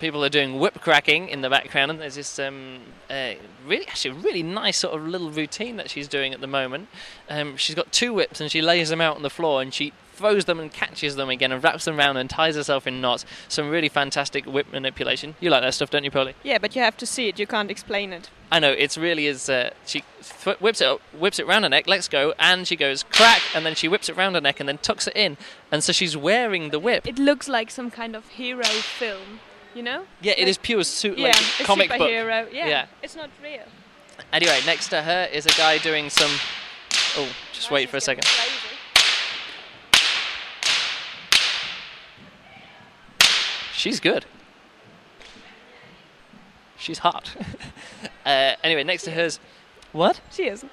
people 0.00 0.24
are 0.24 0.28
doing 0.28 0.58
whip 0.58 0.80
cracking 0.80 1.28
in 1.28 1.40
the 1.40 1.50
background, 1.50 1.90
and 1.90 2.00
there's 2.00 2.14
this 2.16 2.38
um, 2.38 2.80
uh, 3.10 3.34
really 3.66 3.86
actually 3.88 4.18
really 4.18 4.42
nice 4.42 4.78
sort 4.78 4.94
of 4.94 5.06
little 5.06 5.30
routine 5.30 5.76
that 5.76 5.90
she's 5.90 6.08
doing 6.08 6.32
at 6.32 6.40
the 6.40 6.46
moment. 6.46 6.88
Um, 7.28 7.56
she's 7.56 7.74
got 7.76 7.92
two 7.92 8.12
whips, 8.12 8.40
and 8.40 8.50
she 8.50 8.62
lays 8.62 8.88
them 8.88 9.00
out 9.00 9.16
on 9.16 9.22
the 9.22 9.30
floor, 9.30 9.62
and 9.62 9.72
she 9.72 9.92
throws 10.12 10.46
them 10.46 10.58
and 10.58 10.72
catches 10.72 11.16
them 11.16 11.28
again, 11.28 11.52
and 11.52 11.62
wraps 11.62 11.84
them 11.84 11.98
around 11.98 12.16
and 12.16 12.30
ties 12.30 12.56
herself 12.56 12.86
in 12.86 13.00
knots. 13.00 13.26
Some 13.48 13.68
really 13.68 13.90
fantastic 13.90 14.46
whip 14.46 14.72
manipulation. 14.72 15.34
You 15.40 15.50
like 15.50 15.62
that 15.62 15.74
stuff, 15.74 15.90
don't 15.90 16.04
you, 16.04 16.10
Polly? 16.10 16.34
Yeah, 16.42 16.58
but 16.58 16.74
you 16.74 16.82
have 16.82 16.96
to 16.98 17.06
see 17.06 17.28
it. 17.28 17.38
You 17.38 17.46
can't 17.46 17.70
explain 17.70 18.12
it. 18.12 18.30
I 18.50 18.60
know 18.60 18.70
it's 18.70 18.96
really 18.96 19.26
is. 19.26 19.48
Uh, 19.50 19.70
she 19.84 20.04
th- 20.44 20.60
whips 20.60 20.80
it, 20.80 20.86
up, 20.86 21.00
whips 21.12 21.38
it 21.38 21.46
round 21.46 21.64
her 21.64 21.68
neck. 21.68 21.86
Let's 21.86 22.08
go, 22.08 22.32
and 22.38 22.66
she 22.66 22.76
goes 22.76 23.02
crack, 23.02 23.42
and 23.54 23.66
then 23.66 23.74
she 23.74 23.88
whips 23.88 24.08
it 24.08 24.16
round 24.16 24.36
her 24.36 24.40
neck, 24.40 24.60
and 24.60 24.68
then 24.68 24.78
tucks 24.78 25.06
it 25.06 25.16
in, 25.16 25.36
and 25.70 25.82
so 25.84 25.92
she's 25.92 26.16
wearing 26.16 26.70
the 26.70 26.78
whip. 26.78 27.06
It 27.06 27.18
looks 27.18 27.48
like 27.48 27.70
some 27.70 27.90
kind 27.90 28.14
of 28.16 28.28
hero 28.28 28.64
film, 28.64 29.40
you 29.76 29.82
know? 29.82 30.04
yeah, 30.22 30.34
it 30.36 30.48
is 30.48 30.58
pure 30.58 30.82
suit, 30.84 31.18
yeah, 31.18 31.28
like 31.28 31.60
a 31.60 31.64
comic 31.64 31.90
book. 31.90 32.10
Yeah, 32.10 32.46
Yeah. 32.52 32.86
it's 33.02 33.14
not 33.14 33.30
real. 33.42 33.62
Anyway, 34.32 34.58
next 34.64 34.88
to 34.88 35.02
her 35.02 35.28
is 35.32 35.44
a 35.46 35.50
guy 35.50 35.78
doing 35.78 36.08
some 36.10 36.30
Oh, 37.18 37.28
just 37.52 37.70
wait 37.70 37.88
for 37.88 37.96
a 37.96 38.00
second. 38.00 38.26
She's 43.72 44.00
good. 44.00 44.26
She's 46.76 46.98
hot. 46.98 47.34
uh, 48.26 48.52
anyway, 48.62 48.84
next 48.84 49.04
to 49.04 49.12
hers. 49.12 49.40
What? 49.92 50.20
She 50.30 50.46
isn't. 50.46 50.72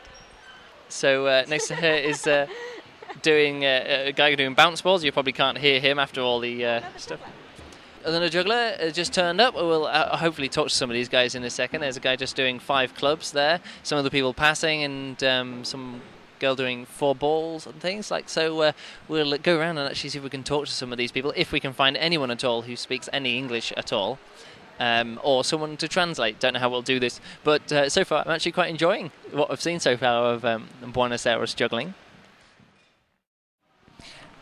So 0.89 1.27
uh, 1.27 1.45
next 1.47 1.67
to 1.67 1.75
her 1.75 1.93
is 1.93 2.27
uh, 2.27 2.47
doing 3.21 3.63
uh, 3.63 4.03
a 4.07 4.11
guy 4.11 4.35
doing 4.35 4.53
bounce 4.53 4.81
balls. 4.81 5.03
You 5.05 5.13
probably 5.13 5.31
can't 5.31 5.57
hear 5.57 5.79
him 5.79 5.97
after 5.97 6.19
all 6.19 6.41
the 6.41 6.65
uh, 6.65 6.81
stuff. 6.97 7.21
Then 8.11 8.23
a 8.23 8.29
juggler 8.29 8.75
uh, 8.81 8.89
just 8.89 9.13
turned 9.13 9.39
up. 9.39 9.53
We'll 9.55 9.85
uh, 9.85 10.17
hopefully 10.17 10.49
talk 10.49 10.67
to 10.67 10.73
some 10.73 10.89
of 10.89 10.93
these 10.93 11.09
guys 11.09 11.35
in 11.35 11.43
a 11.43 11.49
second. 11.49 11.81
There's 11.81 11.97
a 11.97 12.01
guy 12.01 12.15
just 12.15 12.35
doing 12.35 12.59
five 12.59 12.93
clubs 12.95 13.31
there. 13.31 13.61
Some 13.83 13.97
of 13.97 14.03
the 14.03 14.11
people 14.11 14.33
passing 14.33 14.83
and 14.83 15.23
um, 15.23 15.63
some 15.63 16.01
girl 16.39 16.55
doing 16.55 16.85
four 16.85 17.15
balls 17.15 17.65
and 17.65 17.79
things 17.79 18.11
like 18.11 18.27
so. 18.27 18.61
Uh, 18.61 18.71
we'll 19.07 19.37
go 19.37 19.57
around 19.57 19.77
and 19.77 19.87
actually 19.89 20.09
see 20.09 20.17
if 20.17 20.23
we 20.23 20.29
can 20.29 20.43
talk 20.43 20.65
to 20.65 20.71
some 20.71 20.91
of 20.91 20.97
these 20.97 21.11
people, 21.11 21.33
if 21.35 21.51
we 21.51 21.59
can 21.59 21.71
find 21.71 21.95
anyone 21.97 22.31
at 22.31 22.43
all 22.43 22.63
who 22.63 22.75
speaks 22.75 23.07
any 23.13 23.37
English 23.37 23.71
at 23.77 23.93
all. 23.93 24.19
Um, 24.79 25.19
or 25.23 25.43
someone 25.43 25.77
to 25.77 25.87
translate. 25.87 26.39
Don't 26.39 26.55
know 26.55 26.59
how 26.59 26.69
we'll 26.69 26.81
do 26.81 26.99
this, 26.99 27.21
but 27.43 27.71
uh, 27.71 27.89
so 27.89 28.03
far 28.03 28.23
I'm 28.25 28.31
actually 28.31 28.53
quite 28.53 28.71
enjoying 28.71 29.11
what 29.31 29.51
I've 29.51 29.61
seen 29.61 29.79
so 29.79 29.95
far 29.95 30.33
of 30.33 30.43
um, 30.43 30.67
Buenos 30.91 31.27
Aires 31.27 31.53
juggling. 31.53 31.93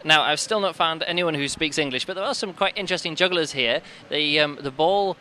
Now, 0.04 0.24
I've 0.24 0.40
still 0.40 0.60
not 0.60 0.76
found 0.76 1.04
anyone 1.04 1.34
who 1.34 1.48
speaks 1.48 1.78
English, 1.78 2.06
but 2.06 2.16
there 2.16 2.24
are 2.24 2.34
some 2.34 2.54
quite 2.54 2.78
interesting 2.78 3.16
jugglers 3.16 3.52
here. 3.52 3.82
The 4.10 4.40
um, 4.40 4.60
the 4.62 4.72
ball. 4.72 5.18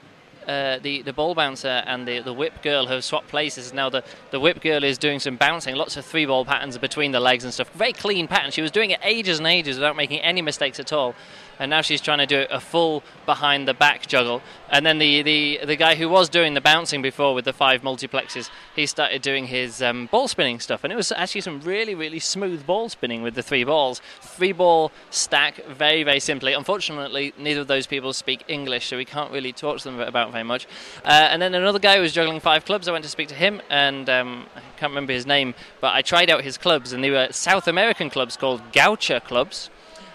Uh, 0.48 0.78
the 0.78 1.02
the 1.02 1.12
ball 1.12 1.34
bouncer 1.34 1.82
and 1.86 2.08
the 2.08 2.20
the 2.20 2.32
whip 2.32 2.62
girl 2.62 2.86
have 2.86 3.04
swapped 3.04 3.28
places. 3.28 3.74
Now 3.74 3.90
the, 3.90 4.02
the 4.30 4.40
whip 4.40 4.62
girl 4.62 4.82
is 4.82 4.96
doing 4.96 5.20
some 5.20 5.36
bouncing, 5.36 5.76
lots 5.76 5.98
of 5.98 6.04
three 6.04 6.24
ball 6.24 6.46
patterns 6.46 6.78
between 6.78 7.12
the 7.12 7.20
legs 7.20 7.44
and 7.44 7.52
stuff. 7.52 7.70
Very 7.74 7.92
clean 7.92 8.26
pattern. 8.26 8.50
She 8.50 8.62
was 8.62 8.70
doing 8.70 8.90
it 8.90 9.00
ages 9.04 9.38
and 9.38 9.46
ages 9.46 9.76
without 9.76 9.96
making 9.96 10.20
any 10.20 10.40
mistakes 10.40 10.80
at 10.80 10.94
all 10.94 11.14
and 11.60 11.68
now 11.68 11.82
she's 11.82 12.00
trying 12.00 12.18
to 12.18 12.26
do 12.26 12.46
a 12.50 12.58
full 12.58 13.04
behind 13.26 13.68
the 13.68 13.74
back 13.74 14.06
juggle. 14.06 14.40
And 14.70 14.86
then 14.86 14.98
the, 14.98 15.22
the, 15.22 15.60
the 15.64 15.76
guy 15.76 15.94
who 15.94 16.08
was 16.08 16.30
doing 16.30 16.54
the 16.54 16.60
bouncing 16.60 17.02
before 17.02 17.34
with 17.34 17.44
the 17.44 17.52
five 17.52 17.82
multiplexes, 17.82 18.48
he 18.74 18.86
started 18.86 19.20
doing 19.20 19.46
his 19.46 19.82
um, 19.82 20.08
ball 20.10 20.26
spinning 20.26 20.58
stuff, 20.58 20.82
and 20.82 20.92
it 20.92 20.96
was 20.96 21.12
actually 21.12 21.42
some 21.42 21.60
really 21.60 21.94
really 21.94 22.18
smooth 22.18 22.66
ball 22.66 22.88
spinning 22.88 23.22
with 23.22 23.34
the 23.34 23.42
three 23.42 23.62
balls, 23.62 24.00
three 24.22 24.52
ball 24.52 24.90
stack, 25.10 25.64
very 25.66 26.02
very 26.02 26.18
simply. 26.18 26.54
Unfortunately, 26.54 27.34
neither 27.38 27.60
of 27.60 27.66
those 27.66 27.86
people 27.86 28.12
speak 28.14 28.42
English, 28.48 28.86
so 28.86 28.96
we 28.96 29.04
can't 29.04 29.30
really 29.30 29.52
talk 29.52 29.78
to 29.78 29.84
them 29.84 30.00
about 30.00 30.32
very 30.32 30.44
much. 30.44 30.66
Uh, 31.04 31.28
and 31.30 31.42
then 31.42 31.52
another 31.52 31.78
guy 31.78 31.96
who 31.96 32.02
was 32.02 32.12
juggling 32.12 32.40
five 32.40 32.64
clubs. 32.64 32.88
I 32.88 32.92
went 32.92 33.04
to 33.04 33.10
speak 33.10 33.28
to 33.28 33.34
him, 33.34 33.60
and 33.68 34.08
um, 34.08 34.46
I 34.56 34.60
can't 34.78 34.90
remember 34.92 35.12
his 35.12 35.26
name, 35.26 35.54
but 35.82 35.94
I 35.94 36.00
tried 36.00 36.30
out 36.30 36.42
his 36.42 36.56
clubs, 36.56 36.94
and 36.94 37.04
they 37.04 37.10
were 37.10 37.28
South 37.30 37.68
American 37.68 38.08
clubs 38.08 38.38
called 38.38 38.62
Gaucha 38.72 39.22
clubs, 39.22 39.68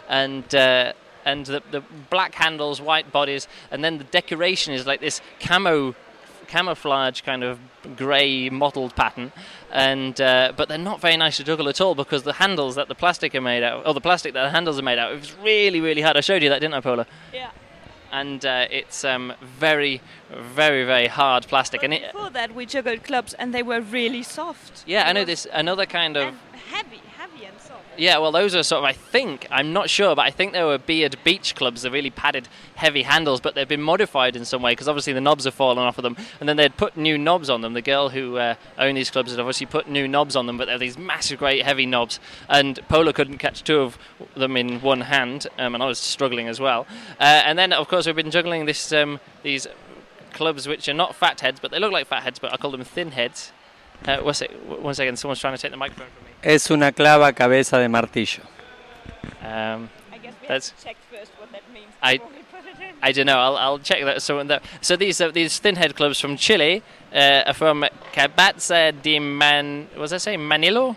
and 0.10 0.56
uh, 0.56 0.94
and 1.26 1.46
the, 1.48 1.62
the 1.72 1.82
black 2.10 2.36
handles, 2.36 2.80
white 2.80 3.12
bodies, 3.12 3.48
and 3.72 3.84
then 3.84 3.98
the 3.98 4.04
decoration 4.06 4.74
is 4.74 4.86
like 4.86 5.02
this 5.02 5.22
camo 5.40 5.96
camouflage 6.48 7.22
kind 7.22 7.44
of 7.44 7.58
grey 7.98 8.50
mottled 8.52 8.96
pattern 8.96 9.32
and 9.72 10.22
uh, 10.22 10.54
but 10.56 10.70
they're 10.70 10.78
not 10.78 11.02
very 11.02 11.18
nice 11.18 11.38
to 11.38 11.44
juggle 11.44 11.68
at 11.68 11.82
all 11.82 11.96
because 11.96 12.22
the 12.22 12.34
handles 12.34 12.76
that 12.76 12.88
the 12.88 12.94
plastic 12.94 13.34
are 13.34 13.42
made 13.42 13.64
out 13.64 13.86
or 13.88 13.96
the 13.96 14.00
plastic 14.02 14.34
that 14.34 14.44
the 14.44 14.50
handles 14.52 14.78
are 14.78 14.84
made 14.84 15.00
out 15.00 15.12
of 15.12 15.24
is 15.24 15.34
really 15.38 15.82
really 15.82 16.02
hard 16.02 16.16
I 16.16 16.22
showed 16.22 16.44
you 16.44 16.50
that 16.50 16.62
didn't 16.62 16.76
I 16.76 16.82
Paula 16.82 17.08
Yeah. 17.34 17.50
and 18.12 18.46
uh, 18.46 18.68
it's 18.70 19.04
um, 19.04 19.34
very 19.42 20.02
very 20.30 20.86
very 20.86 21.08
hard 21.08 21.48
plastic 21.48 21.82
and 21.82 21.94
it 21.96 22.12
Before 22.14 22.30
that, 22.30 22.54
we 22.54 22.68
juggled 22.68 23.04
clubs, 23.04 23.34
and 23.34 23.52
they 23.54 23.64
were 23.64 23.82
really 23.82 24.22
soft. 24.22 24.84
yeah 24.86 25.08
I 25.10 25.14
know 25.14 25.26
this 25.26 25.48
another 25.52 25.88
kind 25.88 26.16
of 26.16 26.36
heavy, 26.70 26.98
heavy 26.98 27.02
and 27.02 27.02
soft. 27.02 27.05
Yeah, 27.98 28.18
well, 28.18 28.32
those 28.32 28.56
are 28.56 28.64
sort 28.64 28.80
of, 28.80 28.84
I 28.86 28.92
think, 28.94 29.48
I'm 29.50 29.72
not 29.72 29.90
sure, 29.90 30.16
but 30.16 30.26
I 30.26 30.32
think 30.32 30.52
they 30.52 30.64
were 30.64 30.78
Beard 30.78 31.18
Beach 31.24 31.56
clubs, 31.56 31.82
the 31.82 31.92
really 31.92 32.10
padded, 32.10 32.48
heavy 32.76 33.04
handles, 33.04 33.40
but 33.40 33.56
they've 33.56 33.68
been 33.68 33.82
modified 33.82 34.36
in 34.36 34.44
some 34.44 34.62
way 34.62 34.74
because 34.74 34.88
obviously 34.88 35.14
the 35.14 35.22
knobs 35.22 35.46
have 35.46 35.54
fallen 35.54 35.78
off 35.78 35.98
of 35.98 36.04
them, 36.04 36.18
and 36.40 36.50
then 36.50 36.58
they'd 36.58 36.76
put 36.76 36.98
new 36.98 37.18
knobs 37.18 37.50
on 37.50 37.62
them. 37.62 37.74
The 37.74 37.82
girl 37.82 38.10
who 38.10 38.38
uh, 38.38 38.56
owned 38.78 38.98
these 38.98 39.10
clubs 39.10 39.32
had 39.32 39.40
obviously 39.40 39.66
put 39.66 39.88
new 39.88 40.08
knobs 40.08 40.36
on 40.36 40.46
them, 40.46 40.58
but 40.58 40.66
they're 40.66 40.78
these 40.78 40.98
massive, 40.98 41.40
great, 41.40 41.64
heavy 41.64 41.86
knobs, 41.86 42.20
and 42.50 42.80
Pola 42.90 43.14
couldn't 43.14 43.38
catch 43.38 43.64
two 43.64 43.80
of 43.80 43.98
them 44.36 44.58
in 44.58 44.82
one 44.82 45.02
hand, 45.02 45.48
um, 45.58 45.74
and 45.74 45.82
I 45.82 45.88
was 45.88 46.00
struggling 46.00 46.48
as 46.48 46.60
well. 46.60 46.86
Uh, 47.20 47.44
and 47.46 47.58
then, 47.58 47.72
of 47.72 47.88
course, 47.88 48.06
we've 48.06 48.16
been 48.16 48.32
juggling 48.32 48.66
this 48.66 48.92
um, 48.92 49.20
these 49.44 49.68
clubs 50.34 50.68
which 50.68 50.90
are 50.90 50.94
not 50.94 51.16
fat 51.16 51.40
heads, 51.40 51.60
but 51.62 51.72
they 51.72 51.80
look 51.80 51.94
like 51.94 52.08
fat 52.08 52.24
heads, 52.24 52.40
but 52.40 52.52
I 52.54 52.58
call 52.58 52.72
them 52.72 52.84
thin 52.84 53.12
heads. 53.12 53.54
Uh, 54.08 54.18
one, 54.18 54.34
sec- 54.34 54.52
one 54.68 54.94
second, 54.94 55.18
someone's 55.18 55.40
trying 55.40 55.56
to 55.56 55.62
take 55.62 55.72
the 55.72 55.78
microphone 55.78 56.08
from 56.16 56.26
me. 56.26 56.32
Es 56.44 56.70
una 56.70 56.92
clava 56.92 57.34
cabeza 57.36 57.78
de 57.80 57.88
martillo. 57.88 58.42
Um, 59.42 59.90
I 60.14 60.18
guess 60.18 60.34
we 60.42 60.48
That's- 60.48 60.70
have 60.70 60.80
to 60.80 60.86
check 60.86 60.98
first 61.12 61.32
what 61.40 61.52
that 61.52 61.64
means 61.74 61.88
I- 62.04 62.14
we 62.14 62.20
put 62.52 62.66
it 62.68 62.80
in. 62.80 62.96
I 63.02 63.12
don't 63.12 63.26
know. 63.26 63.40
I'll, 63.40 63.58
I'll 63.58 63.80
check 63.80 64.04
that. 64.04 64.22
So, 64.22 64.44
that, 64.44 64.64
so 64.82 64.96
these 64.96 65.20
uh, 65.22 65.32
these 65.32 65.58
thin 65.60 65.76
head 65.76 65.96
clubs 65.96 66.20
from 66.20 66.38
Chile 66.38 66.84
uh, 67.14 67.44
are 67.48 67.54
from 67.54 67.86
Cabaza 68.14 68.92
de 69.02 69.20
Man. 69.20 69.88
Was 69.98 70.14
I 70.14 70.18
say 70.18 70.38
Manilo? 70.38 70.96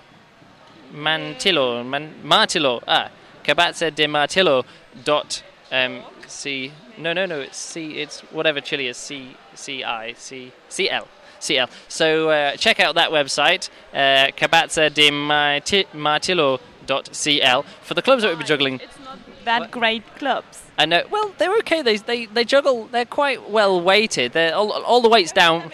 Mantillo, 0.94 1.84
Man, 1.84 2.14
Martillo. 2.24 2.82
Ah, 2.86 3.10
Cabaza 3.44 3.94
de 3.94 4.06
Martillo. 4.06 4.64
Dot 5.04 5.42
um, 5.70 6.02
C. 6.26 6.72
No, 6.96 7.12
no, 7.12 7.26
no. 7.26 7.40
It's 7.40 7.58
C. 7.58 8.00
It's 8.00 8.20
whatever 8.32 8.60
Chile 8.60 8.88
is. 8.88 8.96
C. 8.96 9.36
C. 9.54 9.84
I. 9.84 10.14
C. 10.14 10.50
C. 10.68 10.90
L. 10.90 11.06
CL. 11.40 11.68
So 11.88 12.30
uh, 12.30 12.56
check 12.56 12.80
out 12.80 12.94
that 12.94 13.10
website, 13.10 13.68
uh, 13.92 14.30
Cabaza 14.36 14.92
de 14.92 15.10
Marti- 15.10 15.86
Martillo.cl, 15.94 17.62
for 17.82 17.94
the 17.94 18.02
clubs 18.02 18.22
that 18.22 18.28
we'll 18.28 18.38
be 18.38 18.44
juggling. 18.44 18.80
It's 18.80 18.98
not 19.00 19.18
that 19.44 19.70
great 19.70 20.04
clubs. 20.16 20.62
I 20.78 20.86
know. 20.86 21.02
Well, 21.10 21.34
they're 21.38 21.56
okay. 21.58 21.82
They 21.82 21.96
they 21.96 22.26
they 22.26 22.44
juggle. 22.44 22.86
They're 22.86 23.04
quite 23.04 23.50
well 23.50 23.80
weighted. 23.80 24.32
They're 24.32 24.54
all, 24.54 24.70
all 24.70 25.00
the 25.00 25.08
weights 25.08 25.32
down. 25.32 25.72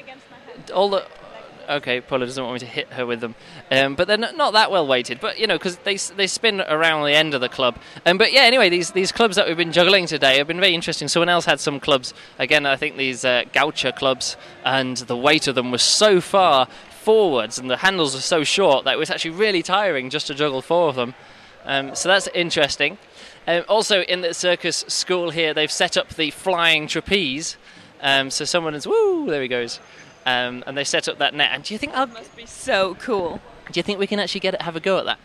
All 0.73 0.89
the. 0.89 1.07
Okay, 1.69 2.01
Paula 2.01 2.27
doesn't 2.27 2.43
want 2.43 2.55
me 2.55 2.61
to 2.61 2.67
hit 2.67 2.89
her 2.93 3.07
with 3.07 3.21
them, 3.21 3.35
um, 3.71 3.95
but 3.95 4.07
they're 4.07 4.19
not, 4.19 4.37
not 4.37 4.53
that 4.53 4.71
well 4.71 4.87
weighted. 4.87 5.21
But 5.21 5.39
you 5.39 5.47
know, 5.47 5.57
because 5.57 5.77
they 5.79 5.97
they 5.97 6.27
spin 6.27 6.61
around 6.61 7.05
the 7.05 7.15
end 7.15 7.35
of 7.35 7.41
the 7.41 7.49
club. 7.49 7.79
Um, 8.07 8.19
but 8.19 8.33
yeah, 8.33 8.43
anyway, 8.43 8.69
these 8.69 8.93
these 8.93 9.13
clubs 9.13 9.37
that 9.37 9.47
we've 9.47 9.57
been 9.57 9.73
juggling 9.73 10.07
today 10.07 10.39
have 10.39 10.47
been 10.47 10.61
very 10.61 10.75
interesting. 10.75 11.09
Someone 11.09 11.29
else 11.29 11.45
had 11.45 11.61
some 11.61 11.81
clubs. 11.81 12.15
Again, 12.39 12.67
I 12.67 12.77
think 12.77 12.97
these 12.97 13.25
uh, 13.25 13.45
clubs, 13.97 14.37
and 14.65 14.97
the 14.97 15.17
weight 15.17 15.47
of 15.47 15.55
them 15.55 15.71
was 15.71 15.83
so 15.83 16.21
far 16.21 16.69
forwards, 16.91 17.59
and 17.59 17.71
the 17.71 17.79
handles 17.79 18.17
are 18.17 18.21
so 18.21 18.45
short 18.45 18.85
that 18.85 18.95
it 18.95 18.99
was 18.99 19.11
actually 19.11 19.33
really 19.33 19.63
tiring 19.63 20.11
just 20.11 20.27
to 20.29 20.35
juggle 20.35 20.63
four 20.63 20.89
of 20.89 20.97
them. 20.97 21.15
Um, 21.65 21.95
so 21.95 22.09
that's 22.09 22.29
interesting. 22.29 22.99
Um, 23.47 23.65
also, 23.69 24.03
in 24.03 24.23
the 24.23 24.35
circus 24.35 24.85
school 24.89 25.31
here, 25.31 25.53
they've 25.55 25.71
set 25.71 25.97
up 25.97 26.15
the 26.15 26.31
flying 26.31 26.87
trapeze. 26.87 27.57
Um, 28.01 28.31
so 28.31 28.45
someone 28.45 28.75
is 28.75 28.87
woo, 28.87 29.27
there 29.27 29.43
he 29.43 29.49
goes, 29.49 29.81
um, 30.27 30.65
and 30.67 30.77
they 30.77 30.85
set 30.85 31.09
up 31.09 31.19
that 31.19 31.35
net. 31.35 31.51
And 31.53 31.63
do 31.65 31.75
you 31.75 31.79
think 31.79 31.95
I'll, 31.95 32.07
Must 32.07 32.37
be 32.37 32.47
so 32.47 32.95
cool. 32.97 33.41
Do 33.71 33.79
you 33.79 33.83
think 33.83 33.99
we 33.99 34.07
can 34.07 34.19
actually 34.21 34.41
get 34.41 34.55
it, 34.55 34.63
have 34.63 34.77
a 34.77 34.81
go 34.81 34.99
at 34.99 35.05
that? 35.07 35.19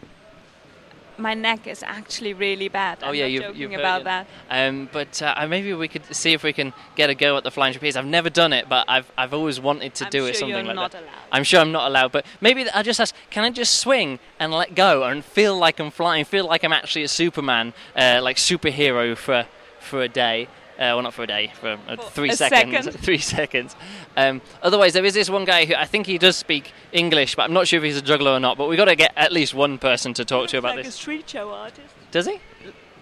My 1.17 1.33
neck 1.33 1.67
is 1.67 1.83
actually 1.83 2.33
really 2.33 2.69
bad. 2.69 2.99
Oh 3.03 3.07
I'm 3.07 3.15
yeah, 3.15 3.23
not 3.23 3.31
you've, 3.31 3.43
joking 3.43 3.61
you've 3.73 3.81
about 3.81 4.05
that. 4.05 4.25
Um, 4.49 4.87
but 4.93 5.21
uh, 5.21 5.45
maybe 5.49 5.73
we 5.73 5.89
could 5.89 6.05
see 6.15 6.31
if 6.31 6.43
we 6.43 6.53
can 6.53 6.71
get 6.95 7.09
a 7.09 7.13
go 7.13 7.35
at 7.35 7.43
the 7.43 7.51
flying 7.51 7.73
trapeze. 7.73 7.97
I've 7.97 8.05
never 8.05 8.29
done 8.29 8.53
it, 8.53 8.69
but 8.69 8.85
I've 8.87 9.11
I've 9.17 9.33
always 9.33 9.59
wanted 9.59 9.95
to 9.95 10.05
I'm 10.05 10.11
do 10.11 10.19
sure 10.19 10.29
it. 10.29 10.35
Something 10.37 10.55
you're 10.55 10.63
like 10.63 10.75
not 10.75 10.91
that. 10.93 11.01
allowed. 11.03 11.11
I'm 11.33 11.43
sure 11.43 11.59
I'm 11.59 11.73
not 11.73 11.87
allowed, 11.87 12.13
but 12.13 12.25
maybe 12.39 12.69
I'll 12.69 12.83
just 12.83 13.01
ask, 13.01 13.13
can 13.31 13.43
I 13.43 13.49
just 13.49 13.81
swing 13.81 14.19
and 14.39 14.53
let 14.53 14.75
go 14.75 15.03
and 15.03 15.25
feel 15.25 15.57
like 15.57 15.81
I'm 15.81 15.91
flying, 15.91 16.23
feel 16.23 16.45
like 16.45 16.63
I'm 16.63 16.71
actually 16.71 17.03
a 17.03 17.09
Superman, 17.09 17.73
uh, 17.97 18.21
like 18.23 18.37
superhero 18.37 19.17
for 19.17 19.45
for 19.81 20.01
a 20.01 20.07
day? 20.07 20.47
Uh, 20.79 20.95
well, 20.95 21.01
not 21.01 21.13
for 21.13 21.23
a 21.23 21.27
day, 21.27 21.51
for 21.59 21.77
uh, 21.89 21.97
three 21.97 22.31
seconds. 22.31 22.85
second. 22.85 23.01
Three 23.03 23.17
seconds. 23.17 23.75
Um, 24.15 24.41
otherwise, 24.63 24.93
there 24.93 25.03
is 25.03 25.13
this 25.13 25.29
one 25.29 25.43
guy 25.43 25.65
who 25.65 25.75
I 25.75 25.83
think 25.83 26.05
he 26.05 26.17
does 26.17 26.37
speak 26.37 26.71
English, 26.93 27.35
but 27.35 27.43
I'm 27.43 27.51
not 27.51 27.67
sure 27.67 27.79
if 27.79 27.83
he's 27.83 27.97
a 27.97 28.01
juggler 28.01 28.31
or 28.31 28.39
not. 28.39 28.57
But 28.57 28.69
we've 28.69 28.77
got 28.77 28.85
to 28.85 28.95
get 28.95 29.11
at 29.17 29.33
least 29.33 29.53
one 29.53 29.77
person 29.77 30.13
to 30.13 30.23
talk 30.23 30.47
to 30.51 30.57
about 30.57 30.77
like 30.77 30.85
this. 30.85 30.95
a 30.95 30.97
street 30.97 31.29
show 31.29 31.49
artist. 31.49 31.93
Does 32.11 32.27
he? 32.27 32.39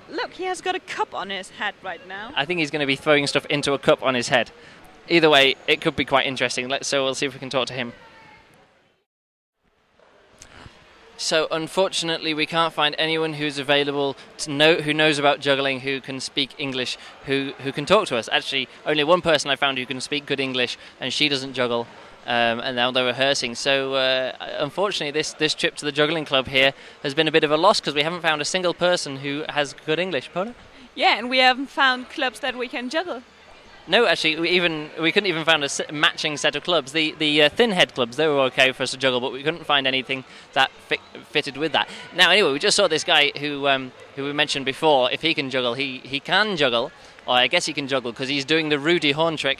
Look, 0.10 0.34
he 0.34 0.46
has 0.46 0.60
got 0.60 0.74
a 0.74 0.80
cup 0.80 1.14
on 1.14 1.30
his 1.30 1.52
head 1.52 1.76
right 1.84 2.06
now. 2.08 2.32
I 2.36 2.46
think 2.46 2.62
he's 2.62 2.72
going 2.72 2.80
to 2.80 2.88
be 2.88 2.96
throwing 2.96 3.28
stuff 3.28 3.46
into 3.46 3.74
a 3.74 3.80
cup 3.80 4.02
on 4.02 4.16
his 4.16 4.30
head. 4.30 4.50
Either 5.08 5.30
way, 5.30 5.56
it 5.68 5.80
could 5.80 5.96
be 5.96 6.06
quite 6.06 6.26
interesting. 6.26 6.68
Let's 6.68 6.88
so 6.88 7.04
we'll 7.04 7.14
see 7.14 7.28
if 7.28 7.34
we 7.34 7.40
can 7.40 7.52
talk 7.52 7.68
to 7.68 7.74
him. 7.74 7.94
So 11.18 11.48
unfortunately, 11.50 12.36
we 12.36 12.46
can't 12.46 12.72
find 12.72 12.94
anyone 13.00 13.34
who's 13.34 13.58
available 13.58 14.16
to 14.38 14.52
know 14.52 14.76
who 14.76 14.94
knows 14.94 15.18
about 15.18 15.40
juggling, 15.40 15.80
who 15.80 16.00
can 16.00 16.20
speak 16.20 16.52
English, 16.60 16.96
who 17.26 17.54
who 17.64 17.72
can 17.72 17.88
talk 17.88 18.08
to 18.08 18.18
us. 18.18 18.30
Actually, 18.32 18.70
only 18.86 19.04
one 19.04 19.22
person 19.22 19.50
I 19.50 19.56
found 19.56 19.80
who 19.80 19.86
can 19.88 20.00
speak 20.00 20.28
good 20.28 20.40
English, 20.40 20.78
and 21.02 21.12
she 21.12 21.28
doesn't 21.28 21.54
juggle. 21.54 21.88
Um, 22.28 22.60
and 22.60 22.76
now 22.76 22.92
they're 22.92 23.06
rehearsing. 23.06 23.56
So 23.56 23.96
uh, 23.96 24.34
unfortunately, 24.60 25.12
this 25.12 25.34
this 25.34 25.56
trip 25.56 25.76
to 25.78 25.86
the 25.86 25.92
juggling 25.92 26.26
club 26.26 26.48
here 26.48 26.74
has 27.02 27.16
been 27.16 27.28
a 27.28 27.32
bit 27.32 27.44
of 27.44 27.52
a 27.52 27.58
loss 27.58 27.80
because 27.80 27.96
we 27.96 28.04
haven't 28.04 28.22
found 28.22 28.42
a 28.42 28.46
single 28.46 28.76
person 28.76 29.18
who 29.18 29.44
has 29.50 29.74
good 29.86 29.98
English. 29.98 30.30
Paula? 30.32 30.54
Yeah, 30.94 31.18
and 31.18 31.30
we 31.30 31.40
haven't 31.40 31.70
found 31.70 32.10
clubs 32.10 32.42
that 32.42 32.56
we 32.56 32.68
can 32.68 32.90
juggle. 32.90 33.24
No, 33.88 34.06
actually, 34.06 34.40
we 34.40 34.50
even 34.50 34.90
we 35.00 35.12
couldn't 35.12 35.28
even 35.28 35.46
find 35.46 35.64
a 35.64 35.70
matching 35.94 36.36
set 36.36 36.56
of 36.56 36.64
clubs. 36.64 36.92
The 36.92 37.16
the 37.18 37.44
uh, 37.44 37.50
thin 37.50 37.72
head 37.72 37.94
clubs 37.94 38.18
they 38.18 38.28
were 38.28 38.40
okay 38.42 38.72
for 38.74 38.84
us 38.84 38.92
to 38.92 38.98
juggle, 38.98 39.22
but 39.22 39.32
we 39.32 39.44
couldn't 39.44 39.66
find 39.66 39.88
anything 39.88 40.26
that 40.54 40.72
fit, 40.88 41.00
fitted 41.30 41.56
with 41.56 41.72
that. 41.72 41.88
Now, 42.14 42.30
anyway, 42.30 42.52
we 42.52 42.60
just 42.60 42.76
saw 42.76 42.88
this 42.88 43.06
guy 43.06 43.32
who 43.38 43.68
um, 43.68 43.94
who 44.16 44.26
we 44.26 44.34
mentioned 44.34 44.66
before. 44.66 45.10
If 45.12 45.22
he 45.22 45.34
can 45.34 45.50
juggle, 45.50 45.74
he 45.74 46.00
he 46.00 46.20
can 46.20 46.58
juggle. 46.58 46.92
Or 47.26 47.36
I 47.36 47.48
guess 47.48 47.66
he 47.66 47.74
can 47.74 47.88
juggle 47.88 48.12
because 48.12 48.30
he's 48.30 48.46
doing 48.46 48.70
the 48.70 48.80
Rudy 48.80 49.12
Horn 49.12 49.36
trick. 49.36 49.60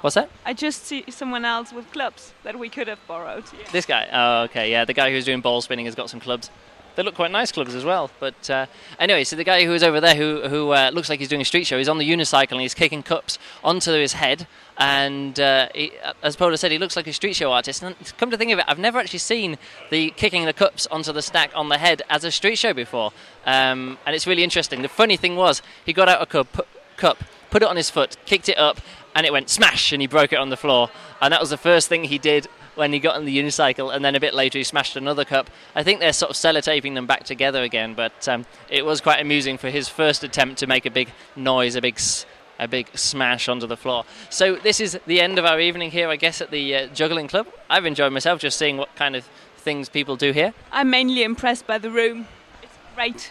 What's 0.00 0.14
that? 0.14 0.30
I 0.44 0.52
just 0.52 0.84
see 0.86 1.04
someone 1.10 1.44
else 1.44 1.72
with 1.72 1.90
clubs 1.92 2.32
that 2.42 2.58
we 2.58 2.68
could 2.68 2.88
have 2.88 3.04
borrowed. 3.06 3.44
Yeah. 3.52 3.66
This 3.72 3.86
guy. 3.86 4.08
Oh, 4.12 4.44
okay, 4.44 4.70
yeah. 4.70 4.84
The 4.84 4.94
guy 4.94 5.10
who's 5.10 5.24
doing 5.24 5.40
ball 5.40 5.60
spinning 5.62 5.86
has 5.86 5.94
got 5.94 6.10
some 6.10 6.20
clubs. 6.20 6.50
They 6.96 7.02
look 7.02 7.14
quite 7.14 7.30
nice 7.30 7.52
clubs 7.52 7.74
as 7.74 7.84
well. 7.84 8.10
But 8.18 8.50
uh, 8.50 8.66
anyway, 8.98 9.24
so 9.24 9.36
the 9.36 9.44
guy 9.44 9.64
who 9.66 9.74
is 9.74 9.82
over 9.82 10.00
there, 10.00 10.14
who 10.14 10.48
who 10.48 10.72
uh, 10.72 10.90
looks 10.92 11.08
like 11.08 11.20
he's 11.20 11.28
doing 11.28 11.42
a 11.42 11.44
street 11.44 11.66
show, 11.66 11.76
he's 11.78 11.88
on 11.88 11.98
the 11.98 12.10
unicycle 12.10 12.52
and 12.52 12.62
he's 12.62 12.74
kicking 12.74 13.02
cups 13.02 13.38
onto 13.62 13.92
his 13.92 14.14
head. 14.14 14.46
And 14.78 15.38
uh, 15.38 15.68
he, 15.74 15.92
as 16.22 16.36
Paula 16.36 16.56
said, 16.58 16.70
he 16.70 16.78
looks 16.78 16.96
like 16.96 17.06
a 17.06 17.12
street 17.12 17.36
show 17.36 17.52
artist. 17.52 17.82
And 17.82 17.94
come 18.18 18.30
to 18.30 18.36
think 18.36 18.50
of 18.50 18.58
it, 18.58 18.64
I've 18.66 18.78
never 18.78 18.98
actually 18.98 19.20
seen 19.20 19.58
the 19.90 20.10
kicking 20.10 20.44
the 20.46 20.52
cups 20.52 20.86
onto 20.88 21.12
the 21.12 21.22
stack 21.22 21.50
on 21.54 21.68
the 21.68 21.78
head 21.78 22.02
as 22.10 22.24
a 22.24 22.30
street 22.30 22.56
show 22.56 22.72
before. 22.72 23.12
Um, 23.44 23.98
and 24.06 24.14
it's 24.14 24.26
really 24.26 24.42
interesting. 24.42 24.82
The 24.82 24.88
funny 24.88 25.16
thing 25.16 25.36
was, 25.36 25.62
he 25.84 25.92
got 25.92 26.08
out 26.08 26.20
a 26.20 26.26
cup, 26.26 26.66
cup, 26.96 27.24
put 27.50 27.62
it 27.62 27.68
on 27.68 27.76
his 27.76 27.90
foot, 27.90 28.16
kicked 28.26 28.48
it 28.48 28.58
up, 28.58 28.80
and 29.14 29.24
it 29.24 29.32
went 29.32 29.48
smash, 29.48 29.92
and 29.92 30.02
he 30.02 30.06
broke 30.06 30.32
it 30.32 30.38
on 30.38 30.50
the 30.50 30.56
floor. 30.58 30.90
And 31.22 31.32
that 31.32 31.40
was 31.40 31.50
the 31.50 31.56
first 31.56 31.88
thing 31.88 32.04
he 32.04 32.18
did 32.18 32.48
when 32.76 32.92
he 32.92 32.98
got 32.98 33.16
on 33.16 33.24
the 33.24 33.36
unicycle, 33.36 33.94
and 33.94 34.04
then 34.04 34.14
a 34.14 34.20
bit 34.20 34.34
later 34.34 34.58
he 34.58 34.64
smashed 34.64 34.96
another 34.96 35.24
cup. 35.24 35.50
I 35.74 35.82
think 35.82 36.00
they're 36.00 36.12
sort 36.12 36.30
of 36.30 36.36
sellotaping 36.36 36.94
them 36.94 37.06
back 37.06 37.24
together 37.24 37.62
again, 37.62 37.94
but 37.94 38.28
um, 38.28 38.46
it 38.70 38.84
was 38.84 39.00
quite 39.00 39.20
amusing 39.20 39.58
for 39.58 39.70
his 39.70 39.88
first 39.88 40.22
attempt 40.22 40.58
to 40.58 40.66
make 40.66 40.86
a 40.86 40.90
big 40.90 41.08
noise, 41.34 41.74
a 41.74 41.80
big 41.80 41.96
s- 41.96 42.26
a 42.58 42.66
big 42.66 42.88
smash 42.96 43.48
onto 43.50 43.66
the 43.66 43.76
floor. 43.76 44.04
So 44.30 44.56
this 44.56 44.80
is 44.80 44.98
the 45.06 45.20
end 45.20 45.38
of 45.38 45.44
our 45.44 45.60
evening 45.60 45.90
here, 45.90 46.08
I 46.08 46.16
guess, 46.16 46.40
at 46.40 46.50
the 46.50 46.74
uh, 46.74 46.86
juggling 46.88 47.28
club. 47.28 47.46
I've 47.68 47.84
enjoyed 47.84 48.12
myself 48.14 48.40
just 48.40 48.58
seeing 48.58 48.78
what 48.78 48.94
kind 48.96 49.14
of 49.14 49.28
things 49.58 49.90
people 49.90 50.16
do 50.16 50.32
here. 50.32 50.54
I'm 50.72 50.88
mainly 50.88 51.22
impressed 51.22 51.66
by 51.66 51.76
the 51.76 51.90
room. 51.90 52.26
It's 52.62 52.72
great. 52.94 53.30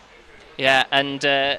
Yeah, 0.57 0.85
and 0.91 1.25
uh, 1.25 1.57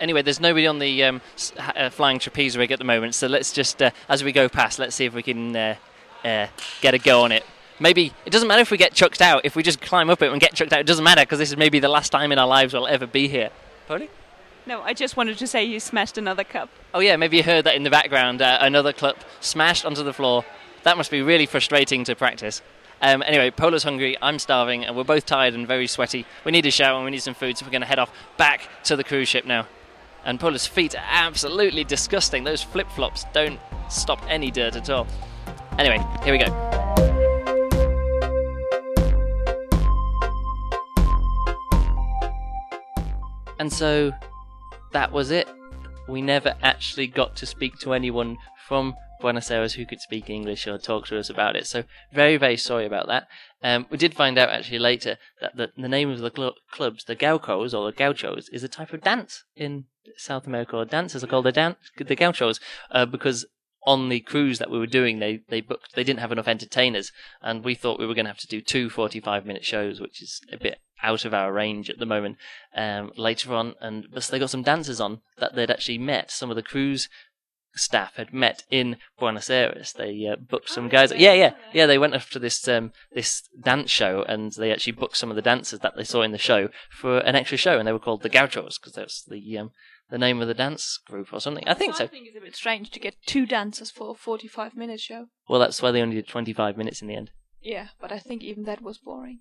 anyway, 0.00 0.22
there's 0.22 0.40
nobody 0.40 0.66
on 0.66 0.80
the 0.80 1.04
um, 1.04 1.20
uh, 1.58 1.90
flying 1.90 2.18
trapeze 2.18 2.56
rig 2.56 2.72
at 2.72 2.78
the 2.80 2.84
moment, 2.84 3.14
so 3.14 3.28
let's 3.28 3.52
just, 3.52 3.80
uh, 3.80 3.90
as 4.08 4.24
we 4.24 4.32
go 4.32 4.48
past, 4.48 4.78
let's 4.80 4.96
see 4.96 5.04
if 5.04 5.14
we 5.14 5.22
can 5.22 5.54
uh, 6.26 6.48
get 6.80 6.94
a 6.94 6.98
go 6.98 7.22
on 7.22 7.32
it. 7.32 7.44
Maybe 7.78 8.12
it 8.24 8.30
doesn't 8.30 8.48
matter 8.48 8.62
if 8.62 8.70
we 8.70 8.78
get 8.78 8.92
chucked 8.94 9.20
out. 9.20 9.42
If 9.44 9.54
we 9.54 9.62
just 9.62 9.80
climb 9.80 10.10
up 10.10 10.22
it 10.22 10.32
and 10.32 10.40
get 10.40 10.54
chucked 10.54 10.72
out, 10.72 10.80
it 10.80 10.86
doesn't 10.86 11.04
matter 11.04 11.22
because 11.22 11.38
this 11.38 11.50
is 11.50 11.56
maybe 11.56 11.78
the 11.78 11.88
last 11.88 12.10
time 12.10 12.32
in 12.32 12.38
our 12.38 12.46
lives 12.46 12.72
we'll 12.72 12.86
ever 12.86 13.06
be 13.06 13.28
here. 13.28 13.50
Polly? 13.86 14.10
No, 14.66 14.82
I 14.82 14.94
just 14.94 15.16
wanted 15.16 15.38
to 15.38 15.46
say 15.46 15.62
you 15.64 15.78
smashed 15.78 16.18
another 16.18 16.42
cup. 16.42 16.70
Oh 16.92 17.00
yeah, 17.00 17.16
maybe 17.16 17.36
you 17.36 17.42
heard 17.42 17.64
that 17.66 17.76
in 17.76 17.84
the 17.84 17.90
background. 17.90 18.42
Uh, 18.42 18.58
another 18.60 18.92
cup 18.92 19.18
smashed 19.40 19.84
onto 19.84 20.02
the 20.02 20.12
floor. 20.12 20.44
That 20.82 20.96
must 20.96 21.10
be 21.10 21.22
really 21.22 21.46
frustrating 21.46 22.02
to 22.04 22.16
practice. 22.16 22.62
Um, 23.02 23.22
anyway, 23.22 23.50
Pola's 23.50 23.84
hungry, 23.84 24.16
I'm 24.22 24.38
starving, 24.38 24.84
and 24.84 24.96
we're 24.96 25.04
both 25.04 25.26
tired 25.26 25.54
and 25.54 25.68
very 25.68 25.86
sweaty. 25.86 26.24
We 26.44 26.52
need 26.52 26.64
a 26.64 26.70
shower 26.70 26.96
and 26.96 27.04
we 27.04 27.10
need 27.10 27.22
some 27.22 27.34
food, 27.34 27.58
so 27.58 27.66
we're 27.66 27.70
going 27.70 27.82
to 27.82 27.86
head 27.86 27.98
off 27.98 28.10
back 28.38 28.68
to 28.84 28.96
the 28.96 29.04
cruise 29.04 29.28
ship 29.28 29.44
now. 29.44 29.66
And 30.24 30.40
Pola's 30.40 30.66
feet 30.66 30.96
are 30.96 31.04
absolutely 31.06 31.84
disgusting. 31.84 32.42
Those 32.42 32.62
flip 32.62 32.90
flops 32.90 33.24
don't 33.32 33.60
stop 33.90 34.20
any 34.28 34.50
dirt 34.50 34.74
at 34.74 34.90
all. 34.90 35.06
Anyway, 35.78 36.02
here 36.24 36.32
we 36.32 36.38
go. 36.38 36.46
And 43.58 43.72
so 43.72 44.12
that 44.92 45.12
was 45.12 45.30
it. 45.30 45.48
We 46.08 46.22
never 46.22 46.54
actually 46.62 47.08
got 47.08 47.36
to 47.36 47.46
speak 47.46 47.78
to 47.80 47.92
anyone 47.92 48.38
from 48.66 48.94
Buenos 49.20 49.50
Aires 49.50 49.74
who 49.74 49.86
could 49.86 50.00
speak 50.00 50.30
English 50.30 50.66
or 50.66 50.78
talk 50.78 51.06
to 51.06 51.18
us 51.18 51.30
about 51.30 51.56
it. 51.56 51.66
So 51.66 51.84
very, 52.12 52.36
very 52.36 52.56
sorry 52.56 52.86
about 52.86 53.06
that. 53.08 53.26
Um, 53.62 53.86
we 53.90 53.98
did 53.98 54.14
find 54.14 54.38
out 54.38 54.50
actually 54.50 54.78
later 54.78 55.18
that 55.40 55.56
the, 55.56 55.72
the 55.76 55.88
name 55.88 56.10
of 56.10 56.20
the 56.20 56.30
cl- 56.34 56.54
clubs, 56.70 57.04
the 57.04 57.14
Gauchos 57.14 57.74
or 57.74 57.90
the 57.90 57.96
Gauchos, 57.96 58.48
is 58.50 58.62
a 58.62 58.68
type 58.68 58.92
of 58.92 59.02
dance 59.02 59.44
in 59.56 59.86
South 60.16 60.46
America. 60.46 60.76
Or 60.76 60.84
dancers 60.84 61.24
are 61.24 61.26
called 61.26 61.46
the, 61.46 61.52
dan- 61.52 61.76
the 61.98 62.14
Gauchos 62.14 62.60
uh, 62.90 63.06
because 63.06 63.46
on 63.86 64.08
the 64.08 64.20
cruise 64.20 64.58
that 64.58 64.70
we 64.70 64.78
were 64.78 64.86
doing, 64.86 65.20
they, 65.20 65.40
they 65.48 65.60
booked 65.60 65.94
they 65.94 66.04
didn't 66.04 66.20
have 66.20 66.32
enough 66.32 66.48
entertainers, 66.48 67.12
and 67.40 67.64
we 67.64 67.74
thought 67.74 67.98
we 67.98 68.06
were 68.06 68.14
going 68.14 68.26
to 68.26 68.30
have 68.30 68.38
to 68.38 68.46
do 68.46 68.60
two 68.60 68.90
45 68.90 69.46
minute 69.46 69.64
shows, 69.64 70.00
which 70.00 70.20
is 70.20 70.40
a 70.52 70.56
bit 70.56 70.80
out 71.02 71.24
of 71.24 71.32
our 71.32 71.52
range 71.52 71.88
at 71.88 71.98
the 71.98 72.06
moment. 72.06 72.36
Um, 72.74 73.12
later 73.16 73.54
on, 73.54 73.74
and 73.80 74.06
but 74.12 74.24
they 74.24 74.38
got 74.38 74.50
some 74.50 74.62
dancers 74.62 75.00
on 75.00 75.20
that 75.38 75.54
they'd 75.54 75.70
actually 75.70 75.98
met. 75.98 76.30
Some 76.30 76.50
of 76.50 76.56
the 76.56 76.62
cruise 76.62 77.08
staff 77.76 78.16
had 78.16 78.32
met 78.32 78.64
in 78.70 78.96
Buenos 79.18 79.50
Aires. 79.50 79.92
They 79.92 80.26
uh, 80.26 80.36
booked 80.36 80.70
some 80.70 80.88
guys. 80.88 81.12
Yeah, 81.12 81.34
yeah, 81.34 81.52
yeah. 81.72 81.86
They 81.86 81.98
went 81.98 82.14
off 82.14 82.30
to 82.30 82.38
this 82.38 82.66
um, 82.66 82.92
this 83.12 83.42
dance 83.60 83.90
show, 83.90 84.24
and 84.28 84.52
they 84.52 84.72
actually 84.72 84.94
booked 84.94 85.16
some 85.16 85.30
of 85.30 85.36
the 85.36 85.42
dancers 85.42 85.80
that 85.80 85.94
they 85.96 86.04
saw 86.04 86.22
in 86.22 86.32
the 86.32 86.38
show 86.38 86.70
for 86.90 87.18
an 87.18 87.36
extra 87.36 87.58
show, 87.58 87.78
and 87.78 87.86
they 87.86 87.92
were 87.92 87.98
called 87.98 88.22
the 88.22 88.28
Gauchos 88.28 88.78
because 88.78 88.94
that's 88.94 89.22
the 89.22 89.58
um, 89.58 89.70
the 90.10 90.18
name 90.18 90.40
of 90.40 90.48
the 90.48 90.54
dance 90.54 90.98
group 91.06 91.32
or 91.32 91.40
something. 91.40 91.66
I 91.66 91.74
think 91.74 91.96
so. 91.96 92.04
I 92.04 92.06
think 92.06 92.26
it's 92.28 92.36
a 92.36 92.40
bit 92.40 92.54
strange 92.56 92.90
to 92.90 93.00
get 93.00 93.14
two 93.26 93.46
dancers 93.46 93.90
for 93.90 94.12
a 94.12 94.14
45 94.14 94.76
minute 94.76 95.00
show. 95.00 95.26
Well, 95.48 95.60
that's 95.60 95.82
why 95.82 95.90
they 95.90 96.02
only 96.02 96.16
did 96.16 96.28
25 96.28 96.76
minutes 96.76 97.02
in 97.02 97.08
the 97.08 97.16
end. 97.16 97.30
Yeah, 97.60 97.88
but 98.00 98.12
I 98.12 98.18
think 98.18 98.42
even 98.42 98.64
that 98.64 98.82
was 98.82 98.98
boring. 98.98 99.40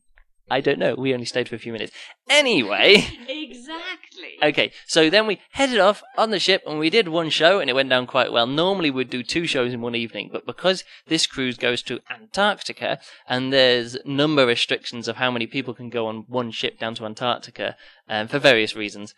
I 0.49 0.62
don't 0.62 0.78
know. 0.78 0.93
We 0.93 1.12
only 1.12 1.25
stayed 1.25 1.49
for 1.49 1.56
a 1.56 1.60
few 1.60 1.73
minutes. 1.73 1.91
Anyway, 2.30 3.04
Exactly. 3.28 4.38
okay. 4.43 4.71
So 4.86 5.10
then 5.10 5.25
we 5.25 5.39
headed 5.51 5.80
off 5.80 6.04
on 6.17 6.30
the 6.30 6.39
ship 6.39 6.62
and 6.67 6.78
we 6.78 6.91
did 6.91 7.08
one 7.08 7.30
show 7.32 7.60
and 7.60 7.67
it 7.69 7.73
went 7.73 7.89
down 7.89 8.06
quite 8.06 8.32
well. 8.32 8.45
Normally 8.45 8.91
we'd 8.91 9.10
do 9.10 9.23
two 9.23 9.47
shows 9.47 9.73
in 9.73 9.82
one 9.82 9.95
evening, 9.95 10.30
but 10.32 10.45
because 10.45 10.84
this 11.08 11.25
cruise 11.25 11.58
goes 11.58 11.82
to 11.84 11.99
Antarctica 12.12 12.99
and 13.28 13.51
there's 13.51 13.97
number 14.06 14.45
restrictions 14.45 15.08
of 15.08 15.15
how 15.15 15.32
many 15.32 15.47
people 15.47 15.73
can 15.73 15.89
go 15.89 16.06
on 16.06 16.25
one 16.28 16.51
ship 16.51 16.78
down 16.80 16.93
to 16.95 17.06
Antarctica 17.06 17.75
um, 18.08 18.28
for 18.28 18.38
various 18.38 18.75
reasons, 18.75 19.15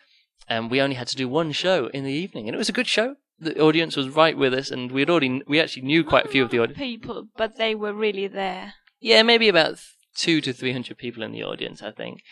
um, 0.50 0.68
we 0.68 0.80
only 0.80 0.96
had 0.96 1.08
to 1.08 1.16
do 1.16 1.28
one 1.28 1.52
show 1.52 1.86
in 1.88 2.04
the 2.04 2.12
evening 2.12 2.48
and 2.48 2.54
it 2.54 2.58
was 2.58 2.68
a 2.68 2.72
good 2.72 2.86
show. 2.86 3.16
The 3.38 3.60
audience 3.60 3.96
was 3.96 4.08
right 4.08 4.36
with 4.36 4.52
us 4.52 4.70
and 4.70 4.90
we'd 4.90 5.10
already, 5.10 5.42
we 5.46 5.60
actually 5.60 5.82
knew 5.82 6.02
quite 6.02 6.26
a 6.26 6.28
few 6.28 6.42
of 6.42 6.50
the 6.50 6.58
audience. 6.58 6.78
people, 6.78 7.28
but 7.36 7.56
they 7.56 7.74
were 7.74 7.92
really 7.92 8.26
there. 8.26 8.74
Yeah, 9.00 9.22
maybe 9.22 9.48
about 9.48 9.78
two 10.18 10.40
to 10.40 10.52
three 10.52 10.72
hundred 10.72 10.98
people 10.98 11.22
in 11.22 11.32
the 11.32 11.44
audience. 11.44 11.82
I 11.82 11.92
think. 11.92 12.22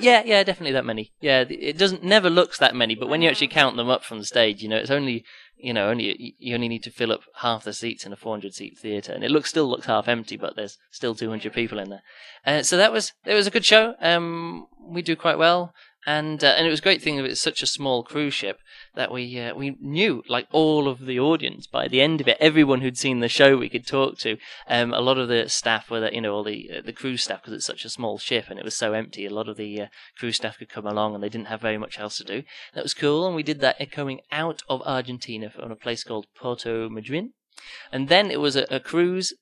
Yeah, 0.00 0.22
yeah, 0.24 0.42
definitely 0.42 0.72
that 0.72 0.84
many. 0.84 1.12
Yeah, 1.20 1.44
it 1.48 1.78
doesn't 1.78 2.02
never 2.02 2.28
looks 2.28 2.58
that 2.58 2.74
many, 2.74 2.94
but 2.94 3.08
when 3.08 3.22
you 3.22 3.28
actually 3.28 3.48
count 3.48 3.76
them 3.76 3.88
up 3.88 4.04
from 4.04 4.18
the 4.18 4.24
stage, 4.24 4.62
you 4.62 4.68
know, 4.68 4.76
it's 4.76 4.90
only 4.90 5.24
you 5.56 5.72
know 5.72 5.88
only 5.88 6.34
you 6.38 6.54
only 6.54 6.68
need 6.68 6.82
to 6.82 6.90
fill 6.90 7.12
up 7.12 7.22
half 7.36 7.64
the 7.64 7.72
seats 7.72 8.04
in 8.04 8.12
a 8.12 8.16
four 8.16 8.34
hundred 8.34 8.54
seat 8.54 8.76
theatre, 8.78 9.12
and 9.12 9.22
it 9.24 9.30
looks 9.30 9.50
still 9.50 9.68
looks 9.68 9.86
half 9.86 10.08
empty, 10.08 10.36
but 10.36 10.56
there's 10.56 10.78
still 10.90 11.14
two 11.14 11.30
hundred 11.30 11.52
people 11.52 11.78
in 11.78 11.90
there. 11.90 12.02
Uh, 12.44 12.62
so 12.62 12.76
that 12.76 12.92
was 12.92 13.12
it 13.24 13.34
was 13.34 13.46
a 13.46 13.52
good 13.52 13.64
show. 13.64 13.94
Um, 14.00 14.66
we 14.84 15.02
do 15.02 15.14
quite 15.14 15.38
well. 15.38 15.72
And 16.04 16.42
uh, 16.42 16.54
and 16.56 16.66
it 16.66 16.70
was 16.70 16.80
a 16.80 16.82
great 16.82 17.00
thing 17.00 17.16
that 17.16 17.24
it's 17.24 17.40
such 17.40 17.62
a 17.62 17.66
small 17.66 18.02
cruise 18.02 18.34
ship 18.34 18.58
that 18.96 19.12
we 19.12 19.38
uh, 19.38 19.54
we 19.54 19.76
knew 19.80 20.24
like 20.28 20.48
all 20.50 20.88
of 20.88 21.06
the 21.06 21.20
audience 21.20 21.68
by 21.68 21.86
the 21.86 22.00
end 22.00 22.20
of 22.20 22.26
it. 22.26 22.36
Everyone 22.40 22.80
who'd 22.80 22.98
seen 22.98 23.20
the 23.20 23.28
show 23.28 23.56
we 23.56 23.68
could 23.68 23.86
talk 23.86 24.18
to. 24.18 24.36
Um, 24.66 24.92
a 24.92 25.00
lot 25.00 25.18
of 25.18 25.28
the 25.28 25.48
staff 25.48 25.90
were 25.90 26.00
that 26.00 26.12
you 26.12 26.20
know 26.20 26.34
all 26.34 26.42
the 26.42 26.70
uh, 26.78 26.80
the 26.84 26.92
cruise 26.92 27.22
staff 27.22 27.40
because 27.40 27.52
it's 27.52 27.66
such 27.66 27.84
a 27.84 27.88
small 27.90 28.18
ship 28.18 28.46
and 28.48 28.58
it 28.58 28.64
was 28.64 28.76
so 28.76 28.94
empty. 28.94 29.26
A 29.26 29.30
lot 29.30 29.48
of 29.48 29.56
the 29.56 29.82
uh, 29.82 29.86
cruise 30.18 30.36
staff 30.36 30.58
could 30.58 30.68
come 30.68 30.86
along 30.86 31.14
and 31.14 31.22
they 31.22 31.28
didn't 31.28 31.46
have 31.46 31.60
very 31.60 31.78
much 31.78 32.00
else 32.00 32.16
to 32.18 32.24
do. 32.24 32.42
That 32.74 32.82
was 32.82 32.94
cool, 32.94 33.24
and 33.24 33.36
we 33.36 33.44
did 33.44 33.60
that 33.60 33.92
coming 33.92 34.22
out 34.32 34.62
of 34.68 34.82
Argentina 34.82 35.50
from 35.50 35.70
a 35.70 35.76
place 35.76 36.02
called 36.02 36.26
Porto 36.34 36.88
Madryn, 36.88 37.30
and 37.92 38.08
then 38.08 38.30
it 38.32 38.40
was 38.40 38.56
a, 38.56 38.66
a 38.70 38.80
cruise 38.80 39.34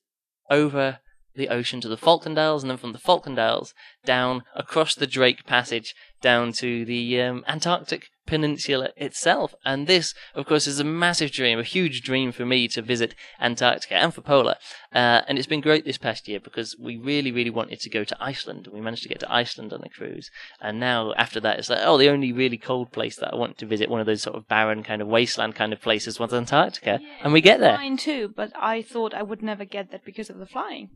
over 0.51 0.99
the 1.35 1.49
ocean 1.49 1.81
to 1.81 1.87
the 1.87 1.97
Falkland 1.97 2.37
Isles, 2.37 2.63
and 2.63 2.69
then 2.69 2.77
from 2.77 2.91
the 2.91 2.99
Falkland 2.99 3.39
Isles 3.39 3.73
down 4.05 4.43
across 4.55 4.93
the 4.95 5.07
Drake 5.07 5.45
Passage 5.45 5.95
down 6.21 6.51
to 6.53 6.85
the 6.85 7.21
um, 7.21 7.43
Antarctic 7.47 8.07
Peninsula 8.27 8.89
itself. 8.95 9.53
And 9.65 9.87
this, 9.87 10.13
of 10.35 10.45
course, 10.45 10.67
is 10.67 10.79
a 10.79 10.83
massive 10.85 11.31
dream, 11.31 11.59
a 11.59 11.63
huge 11.63 12.01
dream 12.01 12.31
for 12.31 12.45
me 12.45 12.67
to 12.69 12.81
visit 12.81 13.15
Antarctica 13.41 13.95
and 13.95 14.13
for 14.13 14.21
Polar. 14.21 14.55
Uh, 14.93 15.21
and 15.27 15.37
it's 15.37 15.47
been 15.47 15.59
great 15.59 15.83
this 15.83 15.97
past 15.97 16.27
year 16.27 16.39
because 16.39 16.75
we 16.79 16.95
really, 16.97 17.31
really 17.31 17.49
wanted 17.49 17.79
to 17.81 17.89
go 17.89 18.03
to 18.03 18.15
Iceland, 18.21 18.67
and 18.67 18.75
we 18.75 18.81
managed 18.81 19.03
to 19.03 19.09
get 19.09 19.19
to 19.21 19.31
Iceland 19.33 19.73
on 19.73 19.81
the 19.81 19.89
cruise. 19.89 20.29
And 20.61 20.79
now, 20.79 21.13
after 21.17 21.39
that, 21.41 21.59
it's 21.59 21.69
like, 21.69 21.81
oh, 21.83 21.97
the 21.97 22.09
only 22.09 22.31
really 22.31 22.57
cold 22.57 22.91
place 22.91 23.17
that 23.17 23.33
I 23.33 23.35
want 23.35 23.57
to 23.57 23.65
visit, 23.65 23.89
one 23.89 23.99
of 23.99 24.05
those 24.05 24.21
sort 24.21 24.37
of 24.37 24.47
barren 24.47 24.83
kind 24.83 25.01
of 25.01 25.07
wasteland 25.07 25.55
kind 25.55 25.73
of 25.73 25.81
places, 25.81 26.19
was 26.19 26.33
Antarctica. 26.33 26.99
and 27.23 27.33
we 27.33 27.41
get 27.41 27.59
there. 27.59 27.77
Mine 27.77 27.97
too, 27.97 28.31
but 28.33 28.51
I 28.55 28.81
thought 28.81 29.13
I 29.13 29.23
would 29.23 29.41
never 29.41 29.65
get 29.65 29.91
that 29.91 30.05
because 30.05 30.29
of 30.29 30.37
the 30.37 30.45
flying. 30.45 30.89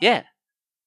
Yeah, 0.00 0.22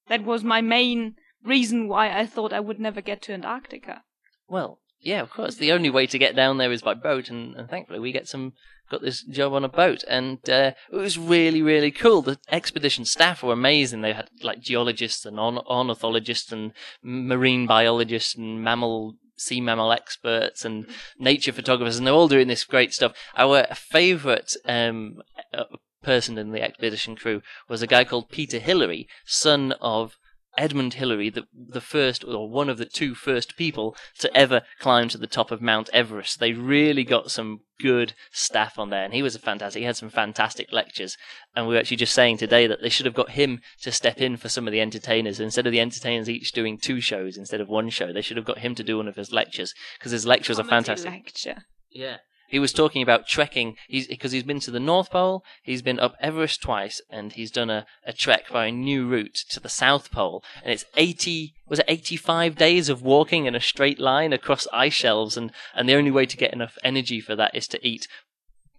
That 0.08 0.24
was 0.24 0.42
my 0.42 0.62
main 0.62 1.16
reason 1.44 1.88
why 1.88 2.16
I 2.16 2.26
thought 2.26 2.52
I 2.52 2.60
would 2.60 2.80
never 2.80 3.00
get 3.00 3.22
to 3.22 3.32
Antarctica. 3.32 4.02
Well, 4.48 4.80
yeah, 5.00 5.20
of 5.20 5.30
course. 5.30 5.56
The 5.56 5.72
only 5.72 5.90
way 5.90 6.06
to 6.06 6.18
get 6.18 6.36
down 6.36 6.58
there 6.58 6.72
is 6.72 6.82
by 6.82 6.94
boat, 6.94 7.28
and, 7.28 7.56
and 7.56 7.68
thankfully 7.68 7.98
we 7.98 8.12
get 8.12 8.28
some 8.28 8.52
got 8.90 9.02
this 9.02 9.22
job 9.22 9.52
on 9.52 9.64
a 9.64 9.68
boat, 9.68 10.04
and 10.08 10.38
uh, 10.48 10.72
it 10.92 10.96
was 10.96 11.18
really 11.18 11.62
really 11.62 11.90
cool. 11.90 12.22
The 12.22 12.38
expedition 12.50 13.04
staff 13.04 13.42
were 13.42 13.52
amazing. 13.52 14.02
They 14.02 14.12
had 14.12 14.28
like 14.42 14.60
geologists 14.60 15.24
and 15.24 15.40
orn- 15.40 15.58
ornithologists 15.58 16.52
and 16.52 16.72
marine 17.02 17.66
biologists 17.66 18.34
and 18.34 18.62
mammal 18.62 19.16
sea 19.36 19.60
mammal 19.60 19.92
experts 19.92 20.64
and 20.64 20.86
nature 21.18 21.52
photographers, 21.52 21.98
and 21.98 22.06
they're 22.06 22.14
all 22.14 22.28
doing 22.28 22.48
this 22.48 22.64
great 22.64 22.94
stuff. 22.94 23.12
Our 23.36 23.64
favourite 23.74 24.54
um, 24.66 25.22
uh, 25.52 25.64
person 26.02 26.38
in 26.38 26.52
the 26.52 26.62
expedition 26.62 27.16
crew 27.16 27.42
was 27.68 27.82
a 27.82 27.86
guy 27.86 28.04
called 28.04 28.30
Peter 28.30 28.58
Hillary, 28.58 29.08
son 29.24 29.72
of 29.80 30.16
Edmund 30.58 30.94
Hillary, 30.94 31.30
the 31.30 31.46
the 31.52 31.80
first 31.80 32.24
or 32.24 32.48
one 32.48 32.68
of 32.68 32.78
the 32.78 32.84
two 32.84 33.14
first 33.14 33.56
people 33.56 33.96
to 34.18 34.34
ever 34.36 34.62
climb 34.78 35.08
to 35.08 35.18
the 35.18 35.26
top 35.26 35.50
of 35.50 35.62
Mount 35.62 35.88
Everest. 35.92 36.40
They 36.40 36.52
really 36.52 37.04
got 37.04 37.30
some 37.30 37.60
good 37.80 38.12
staff 38.30 38.78
on 38.78 38.90
there, 38.90 39.04
and 39.04 39.14
he 39.14 39.22
was 39.22 39.34
a 39.34 39.38
fantastic. 39.38 39.80
He 39.80 39.86
had 39.86 39.96
some 39.96 40.10
fantastic 40.10 40.72
lectures, 40.72 41.16
and 41.56 41.66
we 41.66 41.74
were 41.74 41.80
actually 41.80 41.96
just 41.96 42.14
saying 42.14 42.36
today 42.36 42.66
that 42.66 42.82
they 42.82 42.90
should 42.90 43.06
have 43.06 43.14
got 43.14 43.30
him 43.30 43.60
to 43.80 43.90
step 43.90 44.20
in 44.20 44.36
for 44.36 44.48
some 44.48 44.66
of 44.66 44.72
the 44.72 44.80
entertainers 44.80 45.40
instead 45.40 45.66
of 45.66 45.72
the 45.72 45.80
entertainers 45.80 46.28
each 46.28 46.52
doing 46.52 46.78
two 46.78 47.00
shows 47.00 47.36
instead 47.36 47.60
of 47.60 47.68
one 47.68 47.88
show. 47.88 48.12
They 48.12 48.22
should 48.22 48.36
have 48.36 48.46
got 48.46 48.58
him 48.58 48.74
to 48.74 48.84
do 48.84 48.98
one 48.98 49.08
of 49.08 49.16
his 49.16 49.32
lectures 49.32 49.74
because 49.98 50.12
his 50.12 50.26
lectures 50.26 50.58
are 50.58 50.64
fantastic. 50.64 51.10
Lecture. 51.10 51.64
Yeah. 51.90 52.18
He 52.52 52.58
was 52.58 52.74
talking 52.74 53.02
about 53.02 53.26
trekking. 53.26 53.76
He's 53.88 54.06
because 54.06 54.32
he's 54.32 54.42
been 54.42 54.60
to 54.60 54.70
the 54.70 54.78
North 54.78 55.10
Pole, 55.10 55.42
he's 55.62 55.80
been 55.80 55.98
up 55.98 56.14
Everest 56.20 56.60
twice, 56.60 57.00
and 57.08 57.32
he's 57.32 57.50
done 57.50 57.70
a, 57.70 57.86
a 58.06 58.12
trek 58.12 58.44
by 58.52 58.66
a 58.66 58.70
new 58.70 59.08
route 59.08 59.34
to 59.48 59.58
the 59.58 59.70
South 59.70 60.12
Pole. 60.12 60.44
And 60.62 60.70
it's 60.70 60.84
eighty 60.98 61.54
was 61.66 61.78
it 61.78 61.86
eighty 61.88 62.16
five 62.16 62.56
days 62.56 62.90
of 62.90 63.00
walking 63.00 63.46
in 63.46 63.54
a 63.54 63.60
straight 63.60 63.98
line 63.98 64.34
across 64.34 64.68
ice 64.70 64.92
shelves, 64.92 65.38
and 65.38 65.50
and 65.74 65.88
the 65.88 65.94
only 65.94 66.10
way 66.10 66.26
to 66.26 66.36
get 66.36 66.52
enough 66.52 66.76
energy 66.84 67.20
for 67.22 67.34
that 67.36 67.54
is 67.54 67.66
to 67.68 67.84
eat 67.84 68.06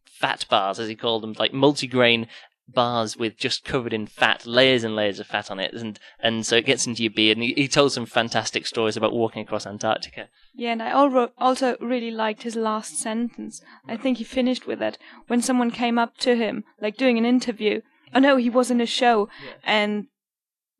fat 0.06 0.46
bars, 0.52 0.80
as 0.80 0.88
he 0.88 0.96
called 0.96 1.24
them, 1.24 1.34
like 1.40 1.52
multigrain 1.52 2.28
bars 2.68 3.18
with 3.18 3.38
just 3.38 3.66
covered 3.66 3.92
in 3.92 4.06
fat, 4.06 4.46
layers 4.46 4.84
and 4.84 4.96
layers 4.96 5.20
of 5.20 5.26
fat 5.26 5.50
on 5.50 5.60
it, 5.60 5.74
and 5.74 6.00
and 6.20 6.46
so 6.46 6.58
it 6.58 6.68
gets 6.68 6.86
into 6.86 7.02
your 7.02 7.12
beard. 7.12 7.38
And 7.38 7.44
he, 7.44 7.54
he 7.56 7.68
told 7.68 7.92
some 7.92 8.06
fantastic 8.06 8.68
stories 8.68 8.96
about 8.96 9.14
walking 9.14 9.42
across 9.42 9.66
Antarctica. 9.66 10.30
Yeah, 10.56 10.74
and 10.74 10.84
I 10.84 10.92
also 10.92 11.78
really 11.80 12.12
liked 12.12 12.44
his 12.44 12.56
last 12.56 13.00
sentence. 13.00 13.62
I 13.88 13.98
think 13.98 14.20
he 14.20 14.24
finished 14.24 14.68
with 14.68 14.84
it 14.84 15.00
when 15.28 15.42
someone 15.42 15.72
came 15.72 15.98
up 15.98 16.18
to 16.20 16.36
him, 16.36 16.64
like 16.80 16.96
doing 16.96 17.18
an 17.18 17.26
interview. 17.26 17.82
Oh 18.14 18.20
no, 18.20 18.38
he 18.38 18.52
was 18.52 18.70
in 18.70 18.80
a 18.80 18.86
show 18.86 19.30
and 19.64 20.08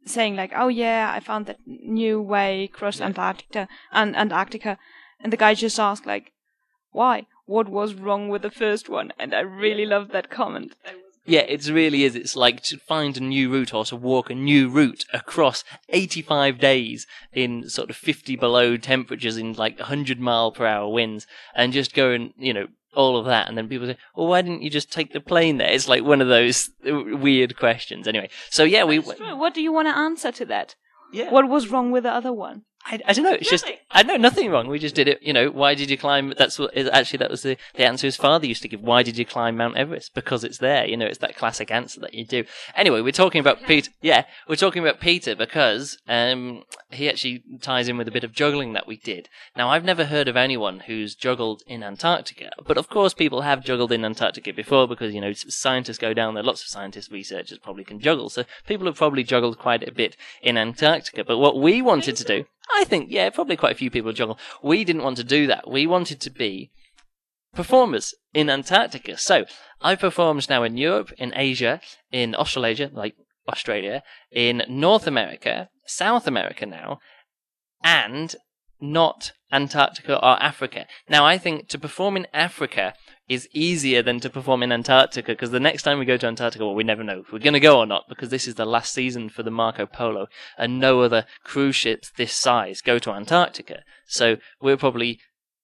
saying 0.06 0.36
like, 0.36 0.52
"Oh 0.56 0.68
yeah, 0.68 1.12
I 1.16 1.20
found 1.20 1.48
that 1.48 1.58
new 1.66 2.22
way 2.22 2.66
across 2.66 3.02
Antarctica 3.02 3.68
and 3.92 4.16
Antarctica," 4.16 4.78
and 5.20 5.34
the 5.34 5.38
guy 5.38 5.56
just 5.56 5.80
asked 5.80 6.06
like, 6.06 6.34
"Why? 6.92 7.26
What 7.46 7.68
was 7.68 7.96
wrong 7.96 8.30
with 8.30 8.44
the 8.44 8.52
first 8.52 8.90
one?" 8.90 9.12
And 9.18 9.34
I 9.34 9.40
really 9.40 9.88
loved 9.88 10.12
that 10.12 10.30
comment. 10.30 10.76
Yeah, 11.26 11.42
it 11.42 11.68
really 11.70 12.04
is. 12.04 12.16
It's 12.16 12.36
like 12.36 12.62
to 12.64 12.78
find 12.78 13.16
a 13.16 13.24
new 13.24 13.50
route 13.50 13.74
or 13.74 13.86
to 13.86 13.96
walk 13.96 14.30
a 14.30 14.36
new 14.36 14.70
route 14.70 15.06
across 15.14 15.64
85 15.90 16.60
days 16.60 17.08
in 17.32 17.70
sort 17.70 17.90
of 17.90 17.96
50 17.96 18.36
below 18.36 18.76
temperatures 18.76 19.38
in 19.38 19.54
like 19.54 19.80
100 19.80 20.20
mile 20.20 20.52
per 20.52 20.66
hour 20.66 20.90
winds 20.92 21.26
and 21.56 21.72
just 21.72 21.94
go 21.94 22.12
and, 22.12 22.34
you 22.38 22.54
know, 22.54 22.68
all 22.96 23.18
of 23.18 23.26
that. 23.26 23.48
And 23.48 23.58
then 23.58 23.70
people 23.70 23.88
say, 23.88 23.98
well, 24.16 24.28
why 24.28 24.42
didn't 24.42 24.64
you 24.64 24.70
just 24.70 24.92
take 24.92 25.14
the 25.14 25.22
plane 25.22 25.58
there? 25.58 25.72
It's 25.72 25.88
like 25.88 26.04
one 26.04 26.22
of 26.22 26.28
those 26.28 26.70
weird 26.84 27.58
questions. 27.58 28.08
Anyway, 28.08 28.30
so 28.50 28.64
yeah, 28.64 28.84
we. 28.84 29.00
What 29.00 29.54
do 29.54 29.62
you 29.62 29.72
want 29.72 29.88
to 29.88 29.98
answer 29.98 30.32
to 30.34 30.46
that? 30.46 30.76
Yeah. 31.14 31.30
What 31.32 31.48
was 31.48 31.70
wrong 31.70 31.92
with 31.92 32.04
the 32.04 32.12
other 32.12 32.34
one? 32.34 32.64
I, 32.86 33.00
I 33.08 33.14
don't 33.14 33.24
know. 33.24 33.34
It's 33.34 33.50
just 33.50 33.66
I 33.92 34.04
know 34.04 34.18
nothing 34.18 34.52
wrong. 34.52 34.68
We 34.68 34.78
just 34.80 34.96
did 34.96 35.08
it. 35.08 35.22
You 35.24 35.32
know, 35.32 35.50
why 35.50 35.74
did 35.74 35.90
you 35.90 35.98
climb? 35.98 36.34
That's 36.38 36.60
what 36.60 36.76
is- 36.76 36.90
actually 36.90 37.18
that 37.18 37.30
was 37.32 37.44
the, 37.44 37.58
the 37.76 37.86
answer 37.86 38.08
his 38.08 38.18
father 38.18 38.46
used 38.46 38.62
to 38.64 38.68
give. 38.68 38.82
Why 38.82 39.04
did 39.04 39.18
you 39.18 39.26
climb 39.26 39.58
Mount 39.58 39.78
Everest? 39.78 40.14
Because 40.14 40.44
it's 40.44 40.58
there. 40.58 40.86
You 40.86 40.98
know, 40.98 41.06
it's 41.06 41.20
that 41.20 41.38
classic 41.38 41.72
answer 41.72 42.00
that 42.02 42.14
you 42.14 42.26
do. 42.26 42.44
Anyway, 42.76 43.02
we're 43.02 43.12
talking 43.12 43.40
about 43.40 43.64
Peter. 43.64 43.92
Yeah, 44.02 44.26
we're 44.48 44.56
talking 44.56 44.82
about 44.82 45.00
Peter 45.00 45.36
because 45.36 45.98
um 46.08 46.64
he 46.92 47.10
actually 47.10 47.44
ties 47.62 47.88
in 47.88 47.98
with 47.98 48.08
a 48.08 48.12
bit 48.12 48.24
of 48.24 48.34
juggling 48.34 48.74
that 48.74 48.88
we 48.88 48.98
did. 48.98 49.30
Now 49.56 49.70
I've 49.70 49.86
never 49.86 50.06
heard 50.06 50.28
of 50.28 50.36
anyone 50.36 50.82
who's 50.82 51.16
juggled 51.16 51.64
in 51.66 51.84
Antarctica, 51.84 52.52
but 52.68 52.78
of 52.78 52.90
course 52.90 53.14
people 53.14 53.42
have 53.42 53.64
juggled 53.64 53.92
in 53.92 54.04
Antarctica 54.04 54.52
before 54.52 54.88
because 54.88 55.14
you 55.14 55.22
know 55.22 55.34
scientists 55.34 55.98
go 55.98 56.14
down 56.14 56.34
there. 56.34 56.44
Lots 56.44 56.62
of 56.62 56.68
scientists, 56.68 57.12
researchers 57.12 57.60
probably 57.60 57.84
can 57.86 58.00
juggle. 58.00 58.30
So 58.30 58.44
people 58.68 58.88
have 58.88 58.96
probably 58.96 59.24
juggled 59.24 59.58
quite 59.58 59.88
a 59.88 59.92
bit 59.92 60.18
in 60.42 60.58
Antarctica. 60.58 61.24
But 61.24 61.38
what 61.38 61.58
we 61.58 61.82
wanted 61.82 62.16
to 62.18 62.24
do. 62.24 62.46
I 62.72 62.84
think, 62.86 63.08
yeah, 63.10 63.30
probably 63.30 63.58
quite 63.58 63.74
a 63.74 63.78
few 63.78 63.92
people 63.92 64.14
juggle. 64.14 64.40
We 64.62 64.84
didn't 64.84 65.04
want 65.04 65.18
to 65.18 65.24
do 65.24 65.48
that. 65.48 65.70
We 65.70 65.88
wanted 65.88 66.22
to 66.22 66.30
be 66.30 66.72
performers 67.54 68.14
in 68.34 68.50
Antarctica. 68.50 69.18
So 69.18 69.46
I've 69.82 70.00
performed 70.00 70.50
now 70.50 70.64
in 70.64 70.78
Europe, 70.78 71.12
in 71.18 71.34
Asia, 71.36 71.82
in 72.12 72.36
Australasia, 72.36 72.90
like 72.94 73.16
Australia, 73.48 74.04
in 74.32 74.64
North 74.68 75.08
America, 75.08 75.70
South 75.86 76.28
America 76.28 76.66
now, 76.66 77.00
and 77.84 78.36
not 78.80 79.34
Antarctica 79.52 80.16
or 80.18 80.42
Africa. 80.42 80.88
Now, 81.08 81.26
I 81.26 81.38
think 81.38 81.68
to 81.70 81.78
perform 81.78 82.18
in 82.18 82.28
Africa 82.34 82.94
is 83.30 83.48
easier 83.54 84.02
than 84.02 84.20
to 84.20 84.30
perform 84.30 84.64
in 84.64 84.72
Antarctica 84.72 85.32
because 85.32 85.52
the 85.52 85.60
next 85.60 85.84
time 85.84 85.98
we 85.98 86.06
go 86.06 86.18
to 86.18 86.28
Antarctica, 86.28 86.66
well, 86.66 86.76
we 86.76 86.84
never 86.84 87.04
know 87.04 87.20
if 87.20 87.32
we're 87.32 87.40
going 87.40 87.54
to 87.54 87.60
go 87.60 87.80
or 87.80 87.86
not 87.86 88.04
because 88.10 88.30
this 88.30 88.48
is 88.48 88.56
the 88.56 88.66
last 88.66 88.94
season 88.94 89.30
for 89.30 89.44
the 89.44 89.52
Marco 89.52 89.86
Polo 89.86 90.28
and 90.58 90.80
no 90.80 91.02
other 91.02 91.26
cruise 91.44 91.76
ships 91.76 92.12
this 92.18 92.34
size 92.34 92.82
go 92.82 93.00
to 93.00 93.12
Antarctica. 93.12 93.84
So 94.06 94.38
we're 94.62 94.78
probably, 94.78 95.20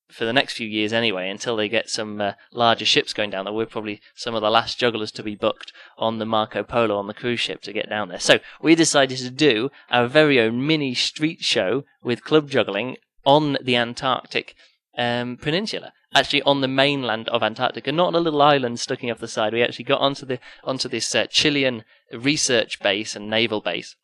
for 0.10 0.24
the 0.24 0.32
next 0.32 0.54
few 0.54 0.68
years 0.68 0.94
anyway, 0.94 1.30
until 1.30 1.58
they 1.58 1.68
get 1.68 1.90
some 1.90 2.22
uh, 2.22 2.34
larger 2.54 2.86
ships 2.86 3.14
going 3.14 3.30
down 3.30 3.44
there, 3.44 3.54
we're 3.54 3.66
probably 3.66 4.00
some 4.16 4.36
of 4.36 4.42
the 4.42 4.50
last 4.50 4.80
jugglers 4.80 5.12
to 5.14 5.24
be 5.24 5.36
booked 5.36 5.74
on 5.98 6.20
the 6.20 6.26
Marco 6.26 6.64
Polo 6.64 6.98
on 6.98 7.08
the 7.08 7.14
cruise 7.14 7.42
ship 7.42 7.62
to 7.64 7.74
get 7.74 7.90
down 7.90 8.08
there. 8.08 8.20
So 8.20 8.40
we 8.62 8.74
decided 8.74 9.18
to 9.18 9.30
do 9.30 9.70
our 9.92 10.08
very 10.08 10.40
own 10.40 10.66
mini 10.66 10.94
street 10.94 11.44
show 11.44 11.84
with 12.02 12.24
club 12.24 12.50
juggling 12.50 12.96
on 13.26 13.58
the 13.62 13.76
Antarctic 13.76 14.56
um, 14.98 15.36
peninsula. 15.36 15.92
Actually, 16.14 16.42
on 16.42 16.62
the 16.62 16.68
mainland 16.68 17.30
of 17.30 17.44
Antarctica, 17.44 17.92
not 17.92 18.08
on 18.08 18.16
a 18.16 18.20
little 18.20 18.42
island 18.42 18.80
sticking 18.80 19.12
off 19.12 19.20
the 19.20 19.28
side. 19.28 19.54
We 19.54 19.62
actually 19.62 19.86
got 19.86 20.02
onto 20.02 20.26
the 20.26 20.40
onto 20.64 20.90
this 20.90 21.14
uh, 21.14 21.28
Chilean 21.28 21.84
research 22.12 22.80
base 22.80 23.16
and 23.16 23.30
naval 23.30 23.62
base. 23.62 23.96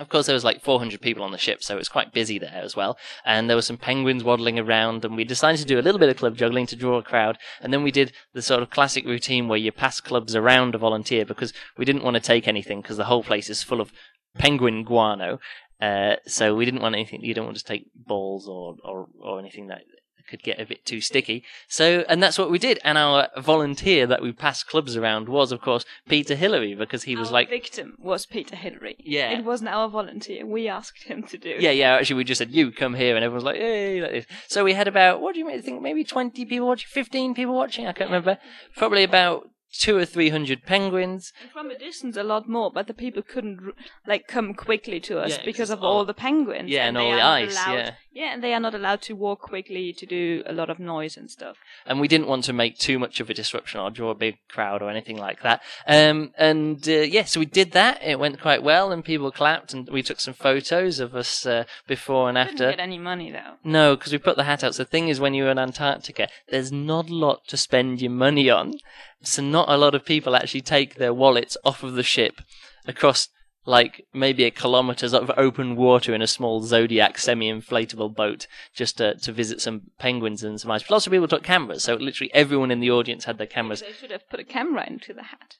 Of 0.00 0.08
course, 0.08 0.26
there 0.26 0.34
was 0.34 0.44
like 0.44 0.62
400 0.62 1.00
people 1.00 1.24
on 1.24 1.32
the 1.32 1.38
ship, 1.38 1.62
so 1.62 1.74
it 1.74 1.78
was 1.78 1.88
quite 1.88 2.12
busy 2.12 2.38
there 2.38 2.60
as 2.62 2.76
well. 2.76 2.96
And 3.24 3.48
there 3.48 3.56
were 3.56 3.62
some 3.62 3.76
penguins 3.76 4.22
waddling 4.22 4.58
around, 4.58 5.04
and 5.04 5.16
we 5.16 5.24
decided 5.24 5.58
to 5.58 5.66
do 5.66 5.78
a 5.78 5.82
little 5.82 5.98
bit 5.98 6.08
of 6.08 6.16
club 6.16 6.36
juggling 6.36 6.66
to 6.66 6.76
draw 6.76 6.98
a 6.98 7.02
crowd. 7.02 7.36
And 7.60 7.72
then 7.72 7.82
we 7.82 7.90
did 7.90 8.12
the 8.32 8.42
sort 8.42 8.62
of 8.62 8.70
classic 8.70 9.04
routine 9.04 9.48
where 9.48 9.58
you 9.58 9.72
pass 9.72 10.00
clubs 10.00 10.36
around 10.36 10.74
a 10.74 10.78
volunteer 10.78 11.24
because 11.24 11.52
we 11.76 11.84
didn't 11.84 12.04
want 12.04 12.14
to 12.14 12.20
take 12.20 12.46
anything 12.46 12.80
because 12.80 12.96
the 12.96 13.04
whole 13.04 13.24
place 13.24 13.50
is 13.50 13.64
full 13.64 13.80
of 13.80 13.92
penguin 14.36 14.84
guano. 14.84 15.40
Uh, 15.80 16.16
so 16.26 16.54
we 16.54 16.64
didn't 16.64 16.82
want 16.82 16.94
anything. 16.94 17.20
You 17.22 17.34
don't 17.34 17.46
want 17.46 17.58
to 17.58 17.64
take 17.64 17.86
balls 17.94 18.48
or, 18.48 18.76
or, 18.84 19.06
or 19.20 19.40
anything 19.40 19.66
that 19.68 19.82
could 20.28 20.42
get 20.42 20.60
a 20.60 20.66
bit 20.66 20.84
too 20.84 21.00
sticky. 21.00 21.42
So, 21.68 22.04
and 22.08 22.22
that's 22.22 22.38
what 22.38 22.50
we 22.50 22.58
did. 22.58 22.78
And 22.84 22.96
our 22.98 23.28
volunteer 23.38 24.06
that 24.06 24.22
we 24.22 24.32
passed 24.32 24.66
clubs 24.68 24.96
around 24.96 25.28
was, 25.28 25.52
of 25.52 25.60
course, 25.60 25.84
Peter 26.08 26.34
Hillary 26.34 26.74
because 26.74 27.04
he 27.04 27.16
was 27.16 27.28
our 27.28 27.34
like, 27.34 27.48
victim 27.50 27.94
was 27.98 28.26
Peter 28.26 28.56
Hillary. 28.56 28.96
Yeah. 29.00 29.30
It 29.38 29.44
wasn't 29.44 29.70
our 29.70 29.88
volunteer. 29.88 30.44
We 30.46 30.68
asked 30.68 31.04
him 31.04 31.22
to 31.24 31.38
do. 31.38 31.56
yeah, 31.58 31.70
yeah. 31.70 31.94
Actually, 31.94 32.16
we 32.18 32.24
just 32.24 32.38
said, 32.38 32.50
"You 32.50 32.70
come 32.70 32.94
here," 32.94 33.16
and 33.16 33.24
everyone 33.24 33.36
was 33.36 33.44
like, 33.44 33.56
"Hey!" 33.56 34.00
Like 34.00 34.10
this. 34.12 34.26
So 34.46 34.64
we 34.64 34.74
had 34.74 34.88
about 34.88 35.20
what 35.20 35.34
do 35.34 35.40
you 35.40 35.62
think? 35.62 35.82
Maybe 35.82 36.04
twenty 36.04 36.44
people 36.44 36.66
watching, 36.68 36.88
fifteen 36.90 37.34
people 37.34 37.54
watching. 37.54 37.86
I 37.86 37.92
can't 37.92 38.10
remember. 38.10 38.38
Probably 38.76 39.02
about 39.04 39.48
two 39.72 39.96
or 39.96 40.04
three 40.06 40.30
hundred 40.30 40.64
penguins. 40.64 41.32
And 41.42 41.50
from 41.50 41.70
a 41.70 41.78
distance, 41.78 42.16
a 42.16 42.22
lot 42.22 42.48
more, 42.48 42.70
but 42.70 42.86
the 42.86 42.94
people 42.94 43.22
couldn't 43.22 43.60
like 44.06 44.26
come 44.26 44.54
quickly 44.54 44.98
to 45.00 45.18
us 45.20 45.30
Yeah, 45.36 45.44
because 45.44 45.70
of 45.70 45.82
all- 45.82 45.98
all 45.98 46.04
the 46.04 46.14
penguins. 46.14 46.70
Yeah, 46.70 46.86
and 46.86 46.96
they 46.96 47.00
all 47.10 47.16
the 47.16 47.22
ice, 47.22 47.52
allowed- 47.54 47.74
yeah. 47.74 47.90
Yeah, 48.18 48.34
and 48.34 48.42
they 48.42 48.52
are 48.52 48.58
not 48.58 48.74
allowed 48.74 49.00
to 49.02 49.12
walk 49.12 49.42
quickly 49.42 49.92
to 49.92 50.04
do 50.04 50.42
a 50.44 50.52
lot 50.52 50.70
of 50.70 50.80
noise 50.80 51.16
and 51.16 51.30
stuff. 51.30 51.56
and 51.86 52.00
we 52.00 52.08
didn't 52.08 52.26
want 52.26 52.42
to 52.44 52.52
make 52.52 52.76
too 52.76 52.98
much 52.98 53.20
of 53.20 53.30
a 53.30 53.34
disruption 53.34 53.78
or 53.78 53.92
draw 53.92 54.10
a 54.10 54.14
big 54.16 54.38
crowd 54.48 54.82
or 54.82 54.90
anything 54.90 55.16
like 55.16 55.40
that. 55.42 55.62
Um, 55.86 56.32
and 56.36 56.86
uh, 56.88 56.92
yeah, 56.92 57.22
so 57.22 57.38
we 57.38 57.46
did 57.46 57.70
that. 57.72 58.02
It 58.02 58.18
went 58.18 58.40
quite 58.40 58.64
well, 58.64 58.90
and 58.90 59.04
people 59.04 59.30
clapped, 59.30 59.72
and 59.72 59.88
we 59.88 60.02
took 60.02 60.18
some 60.18 60.34
photos 60.34 60.98
of 60.98 61.14
us 61.14 61.46
uh, 61.46 61.62
before 61.86 62.28
and 62.28 62.36
after. 62.36 62.56
Didn't 62.56 62.78
get 62.78 62.82
any 62.82 62.98
money 62.98 63.30
though. 63.30 63.54
No, 63.62 63.94
because 63.94 64.10
we 64.10 64.18
put 64.18 64.36
the 64.36 64.44
hat 64.44 64.64
out. 64.64 64.74
So 64.74 64.82
the 64.82 64.90
thing 64.90 65.08
is, 65.08 65.20
when 65.20 65.34
you're 65.34 65.50
in 65.50 65.58
Antarctica, 65.58 66.26
there's 66.48 66.72
not 66.72 67.08
a 67.08 67.14
lot 67.14 67.46
to 67.46 67.56
spend 67.56 68.02
your 68.02 68.10
money 68.10 68.50
on. 68.50 68.74
So 69.22 69.42
not 69.42 69.68
a 69.68 69.76
lot 69.76 69.94
of 69.94 70.04
people 70.04 70.34
actually 70.34 70.62
take 70.62 70.96
their 70.96 71.14
wallets 71.14 71.56
off 71.64 71.84
of 71.84 71.94
the 71.94 72.02
ship 72.02 72.40
across 72.84 73.28
like 73.68 74.06
maybe 74.14 74.44
a 74.44 74.50
kilometres 74.50 75.12
of 75.12 75.30
open 75.36 75.76
water 75.76 76.14
in 76.14 76.22
a 76.22 76.26
small 76.26 76.62
Zodiac 76.62 77.18
semi-inflatable 77.18 78.16
boat 78.16 78.46
just 78.74 78.96
to, 78.96 79.14
to 79.16 79.30
visit 79.30 79.60
some 79.60 79.90
penguins 79.98 80.42
and 80.42 80.58
some 80.58 80.70
ice. 80.70 80.82
But 80.82 80.92
lots 80.92 81.06
of 81.06 81.12
people 81.12 81.28
took 81.28 81.42
cameras, 81.42 81.84
so 81.84 81.94
literally 81.96 82.32
everyone 82.32 82.70
in 82.70 82.80
the 82.80 82.90
audience 82.90 83.26
had 83.26 83.36
their 83.36 83.46
cameras. 83.46 83.82
They 83.82 83.92
should 83.92 84.10
have 84.10 84.26
put 84.30 84.40
a 84.40 84.44
camera 84.44 84.86
into 84.86 85.12
the 85.12 85.24
hat. 85.24 85.56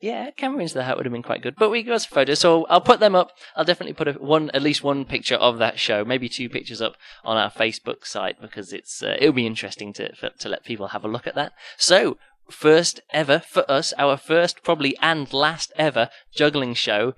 Yeah, 0.00 0.30
camera 0.30 0.62
into 0.62 0.74
the 0.74 0.82
hat 0.82 0.96
would 0.96 1.06
have 1.06 1.12
been 1.12 1.22
quite 1.22 1.42
good. 1.42 1.54
But 1.56 1.70
we 1.70 1.84
got 1.84 2.00
some 2.02 2.12
photos, 2.12 2.40
so 2.40 2.64
I'll 2.66 2.80
put 2.80 2.98
them 2.98 3.14
up. 3.14 3.30
I'll 3.54 3.64
definitely 3.64 3.92
put 3.92 4.08
a, 4.08 4.12
one, 4.14 4.50
at 4.50 4.62
least 4.62 4.82
one 4.82 5.04
picture 5.04 5.36
of 5.36 5.58
that 5.58 5.78
show, 5.78 6.04
maybe 6.04 6.28
two 6.28 6.48
pictures 6.48 6.80
up 6.80 6.96
on 7.22 7.36
our 7.36 7.50
Facebook 7.50 8.06
site 8.06 8.40
because 8.40 8.72
it's 8.72 9.04
uh, 9.04 9.16
it'll 9.20 9.34
be 9.34 9.46
interesting 9.46 9.92
to 9.92 10.16
for, 10.16 10.30
to 10.30 10.48
let 10.48 10.64
people 10.64 10.88
have 10.88 11.04
a 11.04 11.08
look 11.08 11.28
at 11.28 11.36
that. 11.36 11.52
So 11.76 12.16
first 12.50 13.00
ever 13.12 13.40
for 13.40 13.68
us, 13.70 13.92
our 13.98 14.16
first 14.16 14.62
probably 14.62 14.96
and 15.00 15.32
last 15.32 15.72
ever 15.76 16.10
juggling 16.34 16.74
show 16.74 17.14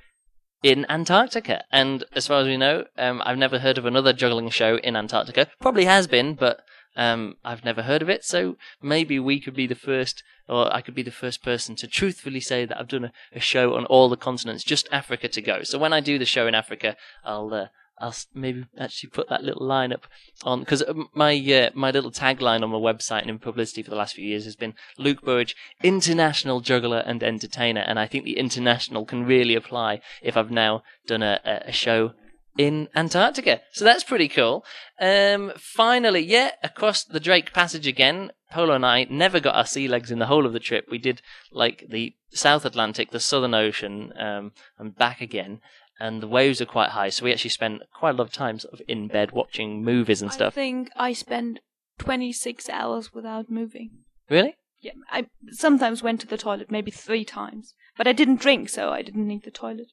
in 0.63 0.87
Antarctica. 0.89 1.65
And 1.73 2.05
as 2.15 2.27
far 2.27 2.41
as 2.41 2.47
we 2.47 2.57
know, 2.57 2.85
um, 2.97 3.23
I've 3.25 3.39
never 3.39 3.59
heard 3.59 3.79
of 3.79 3.87
another 3.87 4.13
juggling 4.13 4.51
show 4.51 4.77
in 4.77 4.97
Antarctica. 4.97 5.49
Probably 5.61 5.85
has 5.85 6.07
been, 6.07 6.35
but 6.35 6.61
um, 6.97 7.35
I've 7.45 7.65
never 7.65 7.83
heard 7.83 8.03
of 8.03 8.09
it. 8.09 8.25
So 8.25 8.57
maybe 8.81 9.19
we 9.19 9.41
could 9.41 9.55
be 9.55 9.67
the 9.67 9.75
first, 9.75 10.23
or 10.49 10.73
I 10.73 10.81
could 10.81 10.95
be 10.95 11.03
the 11.03 11.11
first 11.11 11.43
person 11.43 11.75
to 11.77 11.87
truthfully 11.87 12.41
say 12.41 12.65
that 12.65 12.79
I've 12.79 12.89
done 12.89 13.07
a, 13.07 13.13
a 13.33 13.41
show 13.41 13.75
on 13.75 13.87
all 13.87 14.09
the 14.09 14.17
continents, 14.17 14.65
just 14.65 14.89
Africa 14.93 15.29
to 15.29 15.43
go. 15.43 15.63
So 15.63 15.79
when 15.79 15.93
I 15.93 16.01
do 16.01 16.19
the 16.19 16.25
show 16.25 16.47
in 16.47 16.55
Africa, 16.55 16.97
I'll. 17.25 17.53
Uh, 17.53 17.67
I'll 18.03 18.15
maybe 18.35 18.67
actually 18.79 19.11
put 19.11 19.29
that 19.29 19.45
little 19.45 19.65
line 19.65 19.93
up 19.93 20.07
on 20.43 20.61
because 20.61 20.83
my 21.15 21.35
uh, 21.35 21.71
my 21.75 21.91
little 21.91 22.11
tagline 22.11 22.63
on 22.63 22.71
my 22.71 22.79
website 22.79 23.23
and 23.23 23.31
in 23.31 23.39
publicity 23.39 23.83
for 23.83 23.91
the 23.91 23.97
last 23.97 24.15
few 24.15 24.27
years 24.27 24.45
has 24.45 24.57
been 24.57 24.75
Luke 24.99 25.23
Burridge, 25.23 25.57
international 25.83 26.61
juggler 26.61 27.03
and 27.07 27.23
entertainer, 27.23 27.81
and 27.83 27.99
I 27.99 28.07
think 28.07 28.25
the 28.25 28.39
international 28.39 29.05
can 29.05 29.25
really 29.25 29.55
apply 29.55 30.01
if 30.21 30.37
I've 30.37 30.51
now 30.51 30.83
done 31.07 31.23
a, 31.23 31.41
a 31.45 31.69
a 31.69 31.73
show 31.73 32.13
in 32.59 32.89
Antarctica. 32.95 33.61
So 33.73 33.85
that's 33.85 34.05
pretty 34.05 34.29
cool. 34.29 34.65
Um, 35.01 35.53
finally, 35.57 36.21
yeah, 36.21 36.51
across 36.63 37.05
the 37.05 37.21
Drake 37.21 37.53
Passage 37.53 37.87
again. 37.87 38.33
Polo 38.51 38.75
and 38.75 38.85
I 38.85 39.07
never 39.09 39.41
got 39.41 39.55
our 39.55 39.65
sea 39.65 39.89
legs 39.89 40.11
in 40.11 40.19
the 40.19 40.27
whole 40.27 40.45
of 40.45 40.53
the 40.53 40.61
trip. 40.61 40.87
We 40.91 40.99
did 40.99 41.23
like 41.51 41.87
the 41.89 42.15
South 42.31 42.67
Atlantic, 42.67 43.11
the 43.11 43.21
Southern 43.21 43.55
Ocean, 43.55 44.13
um, 44.19 44.53
and 44.79 44.95
back 44.95 45.23
again. 45.23 45.61
And 46.03 46.21
the 46.21 46.27
waves 46.27 46.61
are 46.61 46.67
quite 46.67 46.91
high, 46.91 47.11
so 47.11 47.25
we 47.25 47.33
actually 47.33 47.51
spent 47.51 47.83
quite 47.95 48.17
a 48.17 48.19
lot 48.19 48.27
of 48.27 48.33
time 48.33 48.59
sort 48.59 48.75
of 48.75 48.83
in 48.89 49.07
bed 49.07 49.31
watching 49.31 49.85
movies 49.85 50.21
and 50.21 50.33
stuff. 50.33 50.53
I 50.53 50.55
think 50.55 50.91
I 50.97 51.13
spent 51.13 51.61
26 52.01 52.69
hours 52.69 53.15
without 53.15 53.49
moving. 53.49 53.91
Really? 54.29 54.57
Yeah, 54.81 54.95
I 55.13 55.27
sometimes 55.53 56.03
went 56.03 56.21
to 56.23 56.27
the 56.27 56.37
toilet 56.37 56.73
maybe 56.73 56.91
three 56.91 57.25
times, 57.25 57.75
but 57.97 58.09
I 58.09 58.13
didn't 58.13 58.41
drink, 58.41 58.69
so 58.69 58.91
I 58.91 59.03
didn't 59.03 59.29
need 59.29 59.45
the 59.45 59.53
toilet. 59.53 59.93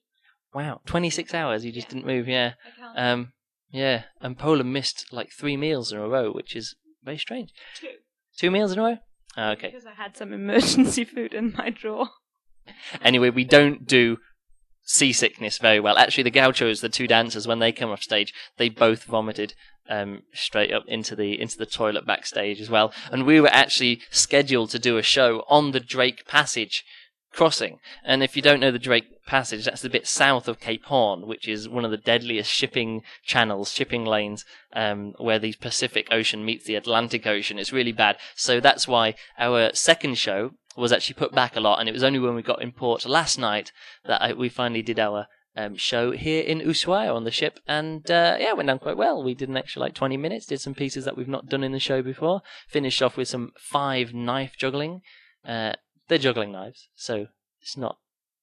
Wow, 0.52 0.82
26 0.88 1.32
hours, 1.36 1.64
you 1.64 1.72
just 1.72 1.90
didn't 1.90 2.08
move, 2.08 2.28
yeah. 2.28 2.54
I 2.66 2.82
can't. 2.82 2.98
Um, 2.98 3.34
yeah, 3.70 4.06
and 4.20 4.36
Pola 4.36 4.64
missed 4.64 5.14
like 5.14 5.30
three 5.32 5.58
meals 5.58 5.92
in 5.92 6.00
a 6.00 6.08
row, 6.08 6.32
which 6.32 6.56
is 6.56 6.76
very 7.04 7.20
strange. 7.20 7.52
Two. 7.76 7.88
Two 8.36 8.50
meals 8.50 8.72
in 8.72 8.80
a 8.80 8.82
row? 8.82 8.98
Ah, 9.38 9.52
okay. 9.52 9.68
Because 9.68 9.86
I 9.86 9.94
had 9.94 10.18
some 10.18 10.34
emergency 10.34 11.04
food 11.14 11.36
in 11.36 11.54
my 11.56 11.70
drawer. 11.70 12.10
Anyway, 13.04 13.30
we 13.30 13.44
don't 13.44 13.86
do 13.86 14.18
seasickness 14.90 15.60
very 15.60 15.80
well. 15.80 15.98
Actually, 15.98 16.24
the 16.24 16.32
gauchos, 16.32 16.82
the 16.82 16.90
two 16.90 17.06
dancers, 17.06 17.48
when 17.48 17.60
they 17.60 17.72
come 17.72 17.92
off 17.92 18.02
stage, 18.02 18.34
they 18.58 18.70
both 18.70 19.04
vomited 19.04 19.54
um, 19.88 20.24
straight 20.34 20.74
up 20.74 20.84
into 20.88 21.16
the 21.16 21.40
into 21.40 21.58
the 21.58 21.66
toilet 21.68 22.08
backstage 22.08 22.60
as 22.60 22.72
well. 22.72 22.92
And 23.12 23.26
we 23.26 23.40
were 23.40 23.54
actually 23.54 24.02
scheduled 24.10 24.72
to 24.72 24.80
do 24.80 24.98
a 24.98 25.04
show 25.04 25.46
on 25.48 25.72
the 25.72 25.80
Drake 25.80 26.28
Passage 26.28 26.84
crossing. 27.32 27.78
And 28.04 28.24
if 28.24 28.36
you 28.36 28.42
don't 28.42 28.60
know 28.60 28.72
the 28.72 28.80
Drake 28.80 29.24
Passage, 29.28 29.66
that's 29.66 29.84
the 29.84 29.92
bit 29.92 30.08
south 30.08 30.48
of 30.48 30.60
Cape 30.60 30.86
Horn, 30.86 31.28
which 31.28 31.48
is 31.48 31.70
one 31.70 31.86
of 31.86 31.92
the 31.92 31.98
deadliest 31.98 32.52
shipping 32.52 33.04
channels, 33.24 33.72
shipping 33.72 34.06
lanes, 34.06 34.44
um, 34.74 35.14
where 35.20 35.38
the 35.38 35.54
Pacific 35.62 36.08
Ocean 36.10 36.44
meets 36.44 36.66
the 36.66 36.74
Atlantic 36.74 37.28
Ocean. 37.28 37.60
It's 37.60 37.72
really 37.72 37.92
bad. 37.92 38.18
So 38.36 38.60
that's 38.60 38.88
why 38.88 39.14
our 39.38 39.72
second 39.76 40.18
show 40.18 40.54
was 40.80 40.92
actually 40.92 41.16
put 41.16 41.34
back 41.34 41.56
a 41.56 41.60
lot, 41.60 41.80
and 41.80 41.90
it 41.90 41.94
was 41.94 42.04
only 42.04 42.20
when 42.20 42.36
we 42.36 42.42
got 42.42 42.62
in 42.62 42.72
port 42.72 43.06
last 43.06 43.38
night 43.38 43.72
that 44.06 44.22
I, 44.22 44.34
we 44.34 44.50
finally 44.50 44.82
did 44.82 45.00
our 45.00 45.28
um, 45.56 45.76
show 45.76 46.12
here 46.12 46.44
in 46.44 46.60
Ushuaia 46.60 47.14
on 47.14 47.24
the 47.24 47.32
ship, 47.32 47.60
and 47.68 48.10
uh, 48.10 48.38
yeah, 48.40 48.50
it 48.50 48.58
went 48.58 48.68
down 48.68 48.80
quite 48.80 48.98
well. 48.98 49.24
We 49.24 49.34
did 49.34 49.50
an 49.50 49.58
extra 49.58 49.82
like 49.82 49.94
20 49.94 50.18
minutes, 50.18 50.46
did 50.46 50.62
some 50.62 50.74
pieces 50.74 51.06
that 51.06 51.18
we've 51.18 51.28
not 51.28 51.48
done 51.48 51.64
in 51.64 51.72
the 51.72 51.80
show 51.80 52.02
before, 52.02 52.42
finished 52.68 53.02
off 53.02 53.18
with 53.18 53.28
some 53.28 53.52
five 53.58 54.14
knife 54.14 54.56
juggling. 54.58 55.02
Uh, 55.46 55.74
they're 56.08 56.18
juggling 56.18 56.52
knives, 56.52 56.90
so 56.96 57.28
it's 57.62 57.78
not 57.78 57.98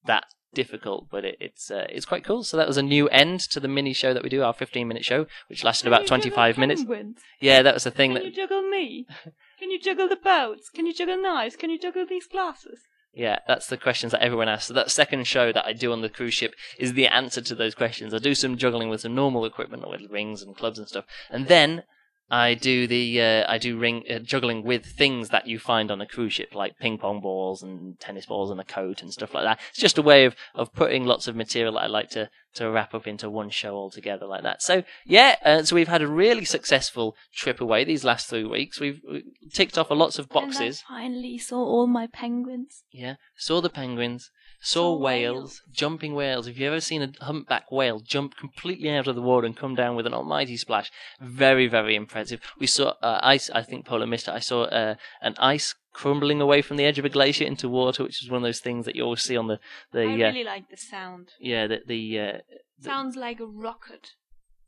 that 0.05 0.25
difficult, 0.55 1.09
but 1.11 1.25
it, 1.25 1.37
it's 1.41 1.71
uh, 1.71 1.87
it's 1.89 2.07
quite 2.07 2.25
cool. 2.25 2.43
So 2.43 2.57
that 2.57 2.69
was 2.69 2.77
a 2.77 2.83
new 2.83 3.09
end 3.09 3.41
to 3.51 3.61
the 3.61 3.69
mini 3.69 3.93
show 3.93 4.13
that 4.13 4.23
we 4.23 4.29
do, 4.29 4.43
our 4.43 4.53
15 4.53 4.87
minute 4.87 5.05
show, 5.05 5.27
which 5.49 5.65
lasted 5.65 5.85
Can 5.85 5.93
about 5.93 6.07
25 6.07 6.59
minutes. 6.59 6.83
penguins? 6.83 7.19
Yeah, 7.41 7.63
that 7.63 7.75
was 7.75 7.85
the 7.85 7.91
thing 7.91 8.15
Can 8.15 8.23
that 8.23 8.25
you 8.25 8.33
juggle 8.33 8.63
me? 8.63 9.07
Can 9.59 9.71
you 9.71 9.81
juggle 9.81 10.09
the 10.09 10.17
boats? 10.17 10.69
Can 10.69 10.87
you 10.87 10.95
juggle 10.95 11.21
knives? 11.21 11.57
Can 11.57 11.71
you 11.71 11.79
juggle 11.79 12.05
these 12.07 12.27
glasses? 12.27 12.81
Yeah, 13.15 13.39
that's 13.49 13.69
the 13.69 13.79
questions 13.79 14.13
that 14.13 14.23
everyone 14.23 14.49
asks. 14.49 14.67
So 14.67 14.75
that 14.75 14.91
second 14.91 15.27
show 15.27 15.51
that 15.51 15.65
I 15.65 15.73
do 15.73 15.91
on 15.91 16.03
the 16.03 16.11
cruise 16.11 16.35
ship 16.35 16.55
is 16.79 16.93
the 16.93 17.07
answer 17.07 17.41
to 17.41 17.55
those 17.55 17.75
questions. 17.75 18.13
I 18.13 18.19
do 18.19 18.35
some 18.35 18.59
juggling 18.59 18.91
with 18.91 19.01
some 19.01 19.15
normal 19.15 19.47
equipment, 19.47 19.89
with 19.89 20.11
rings 20.11 20.43
and 20.43 20.55
clubs 20.55 20.79
and 20.79 20.87
stuff, 20.87 21.07
and 21.31 21.49
then 21.49 21.85
I 22.29 22.55
do 22.55 22.87
the 22.87 23.23
uh, 23.23 23.45
I 23.49 23.59
do 23.59 23.79
ring 23.79 24.03
uh, 24.11 24.19
juggling 24.19 24.65
with 24.65 24.85
things 24.85 25.29
that 25.29 25.47
you 25.47 25.59
find 25.59 25.91
on 25.91 26.01
a 26.01 26.07
cruise 26.07 26.33
ship, 26.33 26.55
like 26.55 26.79
ping 26.79 26.99
pong 26.99 27.21
balls 27.21 27.63
and 27.63 27.99
tennis 28.01 28.27
balls 28.27 28.51
and 28.51 28.61
a 28.61 28.65
coat 28.65 29.03
and 29.03 29.13
stuff 29.13 29.33
like 29.33 29.45
that. 29.45 29.61
It's 29.71 29.79
just 29.79 29.99
a 29.99 30.03
way 30.03 30.25
of, 30.25 30.35
of 30.55 30.73
putting 30.75 31.05
lots 31.05 31.29
of 31.29 31.37
material 31.37 31.75
that 31.75 31.85
I 31.85 31.87
like 31.87 32.11
to 32.11 32.29
to 32.55 32.71
wrap 32.71 32.95
up 32.95 33.07
into 33.07 33.31
one 33.31 33.51
show 33.51 33.75
altogether 33.75 34.27
like 34.27 34.43
that. 34.43 34.61
So 34.61 34.83
yeah, 35.05 35.37
uh, 35.45 35.63
so 35.63 35.77
we've 35.77 35.89
had 35.89 36.03
a 36.03 36.09
really 36.09 36.45
successful 36.45 37.15
trip 37.33 37.61
away 37.61 37.85
these 37.85 38.03
last 38.03 38.29
three 38.29 38.45
weeks. 38.45 38.81
We've, 38.81 39.01
we 39.09 39.25
ticked 39.53 39.79
off 39.79 39.91
a 39.91 39.95
lots 39.95 40.19
of 40.19 40.29
boxes. 40.29 40.83
And 40.89 40.99
I 40.99 41.03
finally 41.03 41.39
saw 41.39 41.59
all 41.59 41.87
my 41.87 42.09
penguins. 42.09 42.83
Yeah, 42.91 43.17
saw 43.37 43.61
the 43.61 43.71
penguins, 43.71 44.31
saw 44.67 44.97
whales, 44.97 45.63
jumping 45.71 46.13
whales. 46.15 46.47
Have 46.47 46.59
you 46.59 46.67
ever 46.67 46.81
seen 46.81 47.01
a 47.01 47.25
humpback 47.25 47.71
whale 47.71 48.01
jump 48.01 48.37
completely 48.37 48.91
out 48.91 49.07
of 49.07 49.15
the 49.15 49.23
water 49.23 49.47
and 49.47 49.57
come 49.57 49.77
down 49.77 49.95
with 49.95 50.07
an 50.07 50.15
almighty 50.15 50.57
splash? 50.57 50.91
Very, 51.21 51.69
very 51.69 51.95
impressive. 51.95 52.41
We 52.59 52.67
saw 52.67 52.95
uh, 53.01 53.21
ice. 53.23 53.49
I 53.51 53.63
think 53.63 53.87
Polo 53.87 54.07
missed 54.07 54.27
it. 54.27 54.35
I 54.35 54.41
saw 54.41 54.65
uh, 54.65 54.97
an 55.23 55.37
ice 55.39 55.77
crumbling 55.93 56.41
away 56.41 56.63
from 56.63 56.79
the 56.79 56.85
edge 56.85 56.99
of 56.99 57.05
a 57.05 57.09
glacier 57.09 57.45
into 57.45 57.69
water, 57.69 58.03
which 58.03 58.23
is 58.25 58.29
one 58.29 58.39
of 58.39 58.43
those 58.43 58.59
things 58.59 58.87
that 58.87 58.97
you 58.97 59.05
always 59.05 59.23
see 59.23 59.37
on 59.37 59.47
the 59.47 59.61
the 59.93 60.01
I 60.03 60.15
uh, 60.15 60.17
really 60.17 60.45
like 60.45 60.69
the 60.69 60.77
sound. 60.77 61.29
yeah 61.39 61.69
the 61.69 61.83
the. 61.87 62.21
Uh, 62.21 62.33
the- 62.79 62.85
Sounds 62.85 63.17
like 63.17 63.39
a 63.39 63.47
rocket. 63.47 64.11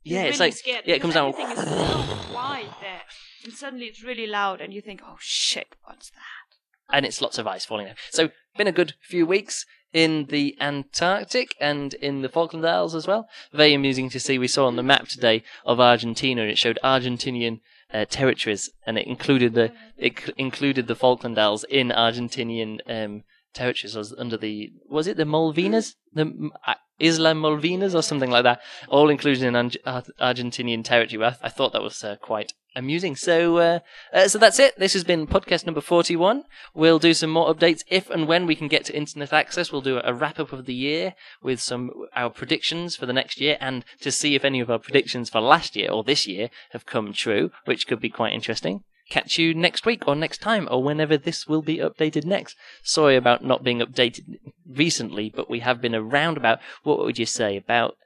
yeah, 0.05 0.21
You're 0.21 0.29
it's 0.29 0.39
really 0.39 0.51
like 0.51 0.57
scared 0.59 0.85
yeah, 0.87 0.95
it 0.95 1.03
comes 1.03 1.15
down. 1.15 1.35
Everything 1.35 1.59
is 1.59 1.69
so 1.69 2.17
quiet 2.33 2.71
there, 2.81 3.03
and 3.45 3.53
suddenly 3.53 3.87
it's 3.87 4.05
really 4.05 4.29
loud, 4.29 4.61
and 4.61 4.73
you 4.73 4.81
think, 4.81 5.01
"Oh 5.05 5.17
shit, 5.19 5.75
what's 5.85 6.11
that?" 6.11 6.49
and 6.91 7.05
it's 7.05 7.21
lots 7.21 7.37
of 7.39 7.47
ice 7.47 7.65
falling 7.65 7.87
down. 7.87 7.97
So, 8.11 8.31
been 8.57 8.67
a 8.67 8.73
good 8.73 8.95
few 9.03 9.27
weeks 9.27 9.67
in 9.93 10.27
the 10.27 10.57
Antarctic 10.61 11.55
and 11.61 11.95
in 11.95 12.23
the 12.23 12.29
Falkland 12.29 12.67
Isles 12.67 12.95
as 12.95 13.07
well. 13.07 13.29
Very 13.53 13.75
amusing 13.75 14.11
to 14.11 14.21
see. 14.21 14.39
We 14.39 14.49
saw 14.49 14.67
on 14.67 14.77
the 14.77 14.83
map 14.83 15.09
today 15.09 15.43
of 15.65 15.81
Argentina, 15.81 16.43
and 16.43 16.51
it 16.51 16.59
showed 16.59 16.79
Argentinian 16.85 17.61
uh, 17.93 18.05
territories, 18.05 18.71
and 18.87 18.99
it 18.99 19.07
included 19.07 19.55
the 19.55 19.73
it 19.97 20.31
included 20.37 20.87
the 20.87 20.97
Falkland 20.97 21.39
Isles 21.39 21.65
in 21.65 21.89
Argentinian 21.89 22.79
um, 22.87 23.25
territories. 23.55 23.97
Was 23.97 24.15
under 24.19 24.37
the 24.37 24.71
was 24.89 25.07
it 25.07 25.17
the 25.17 25.25
Malvinas, 25.25 25.95
the 26.13 26.51
uh, 26.67 26.75
Isla 27.01 27.33
Malvinas, 27.35 27.95
or 27.95 28.03
something 28.03 28.31
like 28.31 28.45
that, 28.45 28.61
all 28.89 29.09
included 29.09 29.43
in 29.43 29.57
Ar- 29.57 30.03
Argentinian 30.21 30.85
territory. 30.85 31.25
I, 31.25 31.37
I 31.43 31.49
thought 31.49 31.73
that 31.73 31.83
was 31.83 32.03
uh, 32.03 32.17
quite 32.21 32.53
amusing. 32.77 33.17
So, 33.17 33.57
uh, 33.59 33.79
uh, 34.13 34.29
so 34.29 34.39
that's 34.39 34.59
it. 34.59 34.79
This 34.79 34.93
has 34.93 35.05
been 35.05 35.27
podcast 35.27 35.67
number 35.67 35.81
forty-one. 35.81 36.45
We'll 36.75 36.99
do 36.99 37.15
some 37.15 37.31
more 37.31 37.53
updates 37.53 37.83
if 37.89 38.11
and 38.11 38.29
when 38.29 38.47
we 38.47 38.55
can 38.55 38.69
get 38.69 38.85
to 38.87 38.97
internet 38.97 39.33
access. 39.33 39.73
We'll 39.73 39.81
do 39.81 40.01
a 40.03 40.15
wrap 40.15 40.39
up 40.39 40.53
of 40.53 40.67
the 40.67 40.75
year 40.75 41.15
with 41.43 41.61
some 41.61 41.91
our 42.15 42.31
predictions 42.31 42.97
for 42.97 43.07
the 43.07 43.13
next 43.13 43.41
year 43.41 43.57
and 43.61 43.85
to 44.01 44.13
see 44.13 44.35
if 44.35 44.45
any 44.45 44.61
of 44.61 44.71
our 44.71 44.79
predictions 44.79 45.31
for 45.31 45.41
last 45.41 45.77
year 45.77 45.91
or 45.91 46.05
this 46.05 46.27
year 46.27 46.51
have 46.71 46.87
come 46.87 47.13
true, 47.13 47.51
which 47.65 47.87
could 47.87 48.01
be 48.01 48.11
quite 48.11 48.33
interesting. 48.33 48.85
Catch 49.09 49.39
you 49.39 49.55
next 49.55 49.87
week 49.87 50.07
or 50.07 50.15
next 50.15 50.39
time 50.43 50.69
or 50.71 50.83
whenever 50.83 51.17
this 51.17 51.47
will 51.47 51.63
be 51.63 51.79
updated 51.79 52.25
next. 52.25 52.57
Sorry 52.83 53.17
about 53.17 53.45
not 53.45 53.65
being 53.65 53.79
updated 53.79 54.39
recently, 54.67 55.33
but 55.35 55.49
we 55.49 55.61
have 55.61 55.81
been 55.81 55.95
around 55.95 56.37
about 56.37 56.61
what 56.83 56.99
would 56.99 57.19
you 57.19 57.27
say 57.27 57.57
about 57.57 57.97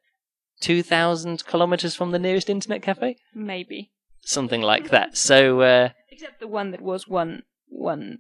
2,000 0.61 1.45
kilometers 1.45 1.97
from 1.97 2.13
the 2.13 2.19
nearest 2.21 2.49
internet 2.49 2.83
cafe? 2.83 3.17
Maybe, 3.35 3.91
Something 4.25 4.63
like 4.63 4.91
that. 4.91 5.17
So, 5.17 5.61
uh, 5.63 5.89
except 6.09 6.39
the 6.39 6.47
one 6.47 6.71
that 6.71 6.81
was 6.81 7.09
one 7.09 7.43
one 7.69 8.19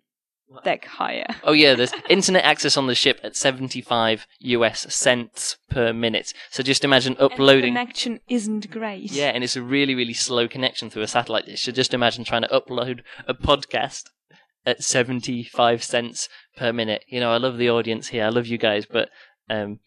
deck 0.64 0.84
higher. 0.84 1.26
Oh 1.44 1.52
yeah, 1.52 1.74
there's 1.74 1.92
internet 2.08 2.44
access 2.44 2.76
on 2.76 2.86
the 2.86 2.94
ship 2.94 3.20
at 3.24 3.36
75 3.36 4.26
US 4.40 4.94
cents 4.94 5.56
per 5.68 5.92
minute. 5.92 6.32
So 6.50 6.62
just 6.62 6.84
imagine 6.84 7.16
uploading. 7.18 7.74
connection 7.74 8.20
isn't 8.28 8.70
great. 8.70 9.10
Yeah, 9.10 9.30
and 9.30 9.42
it's 9.42 9.56
a 9.56 9.62
really, 9.62 9.94
really 9.94 10.14
slow 10.14 10.46
connection 10.48 10.88
through 10.88 11.02
a 11.02 11.08
satellite 11.08 11.46
dish. 11.46 11.62
So 11.62 11.72
just 11.72 11.94
imagine 11.94 12.24
trying 12.24 12.42
to 12.42 12.48
upload 12.48 13.00
a 13.26 13.34
podcast 13.34 14.04
at 14.64 14.82
75 14.82 15.82
cents 15.82 16.28
per 16.56 16.72
minute. 16.72 17.04
You 17.08 17.20
know, 17.20 17.32
I 17.32 17.38
love 17.38 17.58
the 17.58 17.70
audience 17.70 18.08
here. 18.08 18.24
I 18.24 18.28
love 18.28 18.46
you 18.46 18.58
guys, 18.58 18.86
but 18.86 19.08
um, 19.50 19.80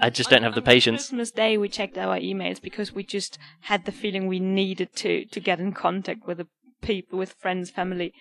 I 0.00 0.10
just 0.10 0.30
don't 0.30 0.42
have 0.42 0.54
the 0.54 0.60
on 0.60 0.66
patience. 0.66 1.02
Christmas 1.02 1.30
Day, 1.30 1.56
we 1.56 1.68
checked 1.68 1.96
our 1.96 2.18
emails 2.18 2.60
because 2.60 2.92
we 2.92 3.02
just 3.02 3.38
had 3.62 3.84
the 3.84 3.92
feeling 3.92 4.26
we 4.26 4.40
needed 4.40 4.94
to 4.96 5.24
to 5.26 5.40
get 5.40 5.60
in 5.60 5.72
contact 5.72 6.26
with 6.26 6.38
the 6.38 6.46
people, 6.82 7.18
with 7.18 7.32
friends, 7.32 7.70
family, 7.70 8.12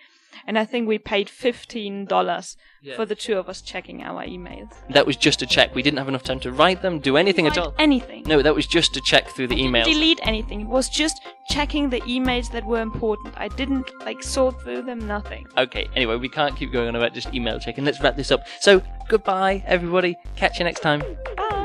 and 0.45 0.57
I 0.57 0.65
think 0.65 0.87
we 0.87 0.97
paid 0.97 1.29
fifteen 1.29 2.05
dollars 2.05 2.55
for 2.95 3.05
the 3.05 3.15
two 3.15 3.37
of 3.37 3.49
us 3.49 3.61
checking 3.61 4.01
our 4.01 4.23
emails. 4.23 4.71
that 4.91 5.05
was 5.05 5.17
just 5.17 5.41
a 5.41 5.45
check. 5.45 5.75
We 5.75 5.81
didn't 5.81 5.97
have 5.97 6.07
enough 6.07 6.23
time 6.23 6.39
to 6.41 6.51
write 6.51 6.81
them, 6.81 6.99
do 6.99 7.17
anything 7.17 7.45
at 7.47 7.57
all. 7.57 7.73
Anything. 7.77 8.23
No, 8.25 8.41
that 8.41 8.55
was 8.55 8.65
just 8.65 8.93
to 8.93 9.01
check 9.01 9.27
through 9.29 9.47
the 9.47 9.55
emails. 9.55 9.85
delete 9.85 10.19
anything. 10.23 10.61
It 10.61 10.67
was 10.67 10.87
just 10.89 11.19
checking 11.49 11.89
the 11.89 11.99
emails 12.01 12.49
that 12.53 12.65
were 12.65 12.79
important. 12.81 13.33
I 13.37 13.49
didn't 13.49 13.89
like 14.05 14.23
sort 14.23 14.61
through 14.61 14.83
them. 14.83 15.05
Nothing. 15.05 15.47
Okay, 15.57 15.87
anyway, 15.95 16.15
we 16.15 16.29
can't 16.29 16.55
keep 16.55 16.71
going 16.71 16.87
on 16.87 16.95
about 16.95 17.13
just 17.13 17.33
email 17.33 17.59
checking. 17.59 17.83
Let's 17.83 17.99
wrap 18.01 18.15
this 18.15 18.31
up. 18.31 18.47
So, 18.61 18.81
goodbye, 19.09 19.63
everybody. 19.65 20.15
Catch 20.35 20.59
you 20.59 20.65
next 20.65 20.79
time. 20.81 21.01
Bye. 21.35 21.56